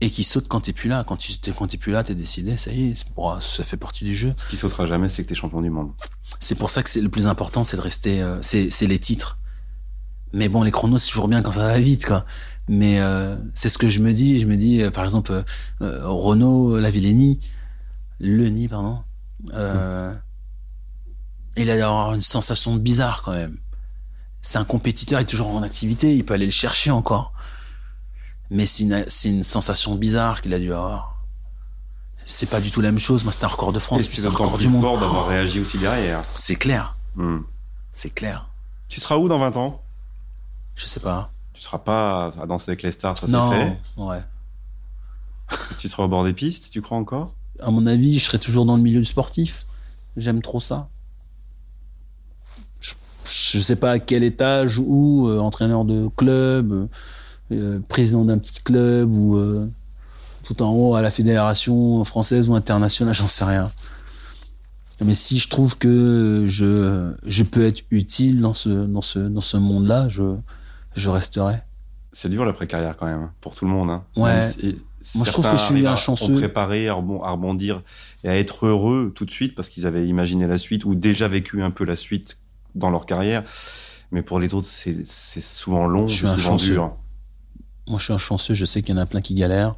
[0.01, 1.03] Et qui sautent quand t'es plus là.
[1.03, 3.77] Quand tu t'es, quand t'es plus là, t'es décidé, ça y est, pour- ça fait
[3.77, 4.33] partie du jeu.
[4.37, 5.91] Ce qui sautera jamais, c'est que t'es champion du monde.
[6.39, 9.38] C'est pour ça que c'est le plus important, c'est de rester, euh, c'est les titres.
[10.33, 12.25] Mais bon, les chronos, c'est toujours bien quand ça va vite, quoi.
[12.69, 14.41] Mais euh, c'est ce que je me dis.
[14.41, 15.33] Je me dis, euh, par exemple,
[15.81, 17.41] euh, Renault Lavillenie,
[18.21, 18.99] Leni, pardon,
[19.55, 20.13] euh,
[21.57, 23.57] il a d'avoir une sensation bizarre quand même.
[24.43, 27.33] C'est un compétiteur, il est toujours en activité, il peut aller le chercher encore.
[28.51, 28.85] Mais c'est
[29.29, 31.17] une, sensation bizarre qu'il a dû avoir.
[32.25, 33.25] C'est pas du tout la même chose.
[33.25, 34.83] Moi, c'était un record de France, Et puis c'est c'est un record plus du monde.
[34.83, 36.23] fort d'avoir réagi aussi derrière.
[36.35, 37.41] C'est clair, Hmm.
[37.93, 38.49] c'est clair.
[38.89, 39.83] Tu seras où dans 20 ans?
[40.79, 41.33] Je sais pas.
[41.53, 43.77] Tu seras pas à danser avec les stars, ça c'est non, fait.
[43.97, 44.21] ouais.
[45.79, 47.35] Tu seras au bord des pistes, tu crois encore?
[47.59, 49.67] À mon avis, je serais toujours dans le milieu du sportif.
[50.17, 50.89] J'aime trop ça.
[52.81, 56.87] Je, je sais pas à quel étage ou euh, entraîneur de club, euh,
[57.51, 59.69] euh, président d'un petit club ou euh,
[60.45, 63.69] tout en haut à la fédération française ou internationale, j'en sais rien.
[65.05, 69.41] Mais si je trouve que je, je peux être utile dans ce, dans ce, dans
[69.41, 70.37] ce monde-là, je,
[70.99, 71.57] je resterai.
[72.13, 73.91] C'est dur l'après-carrière quand même, hein, pour tout le monde.
[73.91, 74.05] Hein.
[74.17, 74.41] Ouais.
[75.15, 76.33] Moi, je trouve que je suis un chanceux.
[76.35, 77.83] à préparer, à rebon- à rebondir
[78.25, 81.29] et à être heureux tout de suite parce qu'ils avaient imaginé la suite ou déjà
[81.29, 82.39] vécu un peu la suite
[82.75, 83.45] dans leur carrière.
[84.11, 86.73] Mais pour les autres, c'est souvent long, c'est souvent chanceux.
[86.73, 86.97] dur.
[87.87, 88.55] Moi, je suis un chanceux.
[88.55, 89.77] Je sais qu'il y en a plein qui galèrent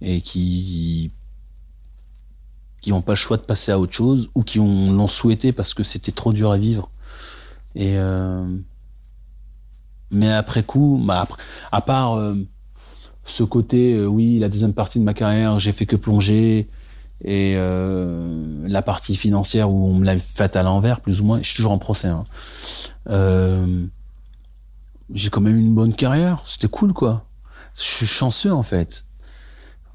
[0.00, 1.10] et qui
[2.82, 5.52] qui n'ont pas le choix de passer à autre chose ou qui ont l'ont souhaité
[5.52, 6.90] parce que c'était trop dur à vivre.
[7.74, 8.46] Et euh,
[10.14, 11.26] mais après coup, bah
[11.72, 12.34] à part euh,
[13.24, 16.68] ce côté, euh, oui, la deuxième partie de ma carrière, j'ai fait que plonger
[17.24, 21.38] et euh, la partie financière où on me l'a faite à l'envers, plus ou moins.
[21.40, 22.08] Je suis toujours en procès.
[22.08, 22.24] hein.
[25.12, 26.42] J'ai quand même une bonne carrière.
[26.46, 27.26] C'était cool, quoi.
[27.76, 29.04] Je suis chanceux, en fait.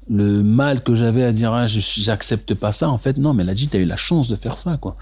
[0.08, 3.68] Le mal que j'avais à dire, ah, j'accepte pas ça, en fait, non, mais dit,
[3.68, 4.96] t'as eu la chance de faire ça, quoi.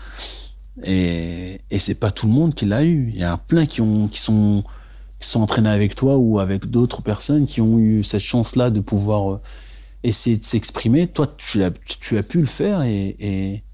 [0.82, 3.10] Et, et c'est pas tout le monde qui l'a eu.
[3.12, 4.64] Il y a plein qui ont, qui sont,
[5.18, 8.80] qui sont entraînés avec toi ou avec d'autres personnes qui ont eu cette chance-là de
[8.80, 9.40] pouvoir euh,
[10.02, 11.08] essayer de s'exprimer.
[11.08, 13.64] Toi, tu as, tu as pu le faire et, et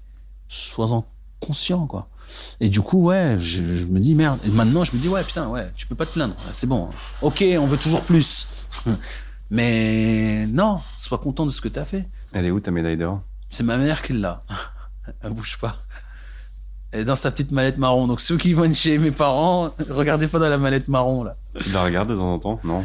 [0.47, 1.05] sois-en
[1.39, 2.09] conscient, quoi.
[2.59, 4.39] Et du coup, ouais, je, je me dis merde.
[4.45, 6.35] Et maintenant, je me dis ouais, putain, ouais, tu peux pas te plaindre.
[6.53, 6.89] C'est bon.
[7.21, 8.47] Ok, on veut toujours plus.
[9.51, 12.09] Mais non, sois content de ce que t'as fait.
[12.33, 13.21] Elle est où ta médaille d'or?
[13.49, 14.41] C'est ma mère qui l'a.
[15.21, 15.84] Elle bouge pas.
[16.95, 18.07] Elle est dans sa petite mallette marron.
[18.07, 21.35] Donc ceux qui vont chez mes parents, regardez pas dans la mallette marron là.
[21.59, 22.59] Tu la regardes de temps en temps?
[22.63, 22.83] Non.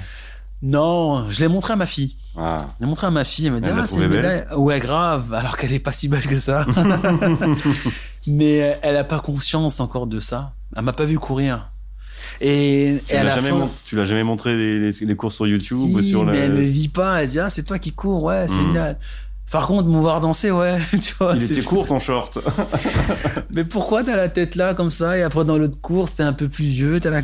[0.63, 2.17] Non, je l'ai montré à ma fille.
[2.37, 2.67] Ah.
[2.79, 3.47] Je l'ai montré à ma fille.
[3.47, 4.45] Elle m'a dit Elle ah c'est une belle médaille.
[4.57, 5.33] Ouais grave.
[5.33, 6.67] Alors qu'elle est pas si belle que ça.
[8.27, 10.53] Mais euh, elle a pas conscience encore de ça.
[10.77, 11.71] Elle m'a pas vu courir.
[12.41, 15.37] Et, Tu l'as la jamais, fin, mont- tu l'as jamais montré les, les, les courses
[15.37, 17.23] sur YouTube Si, ou sur mais elle ne vit pas.
[17.23, 18.23] Elle dit ah c'est toi qui cours.
[18.25, 18.67] Ouais c'est Hmm.
[18.67, 18.99] génial.
[19.51, 21.35] Par contre, me voir danser, ouais, tu vois.
[21.35, 22.39] Il était court ton short.
[23.51, 26.33] Mais pourquoi t'as la tête là comme ça et après dans l'autre course t'es un
[26.33, 27.23] peu plus vieux, t'as la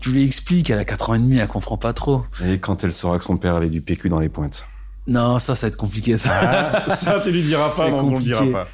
[0.00, 2.24] Tu lui expliques, elle a 4 ans et demi, elle comprend pas trop.
[2.44, 4.66] Et quand elle saura que son père avait du PQ dans les pointes.
[5.06, 6.86] Non, ça, ça va être compliqué ça.
[6.96, 8.66] ça, tu lui diras pas, non, on le dira pas.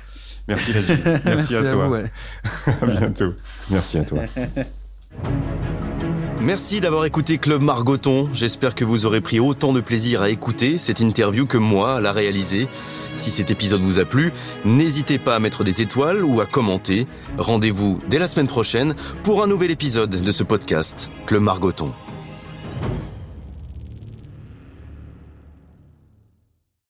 [0.49, 0.99] Merci, Régis.
[1.24, 1.87] Merci, à, toi.
[1.87, 2.05] vous, ouais.
[2.81, 3.35] À bientôt.
[3.68, 4.20] Merci à toi.
[6.41, 8.30] Merci d'avoir écouté Club Margoton.
[8.32, 12.01] J'espère que vous aurez pris autant de plaisir à écouter cette interview que moi à
[12.01, 12.66] la réaliser.
[13.14, 14.32] Si cet épisode vous a plu,
[14.64, 17.07] n'hésitez pas à mettre des étoiles ou à commenter.
[17.36, 21.93] Rendez-vous dès la semaine prochaine pour un nouvel épisode de ce podcast, Club Margoton.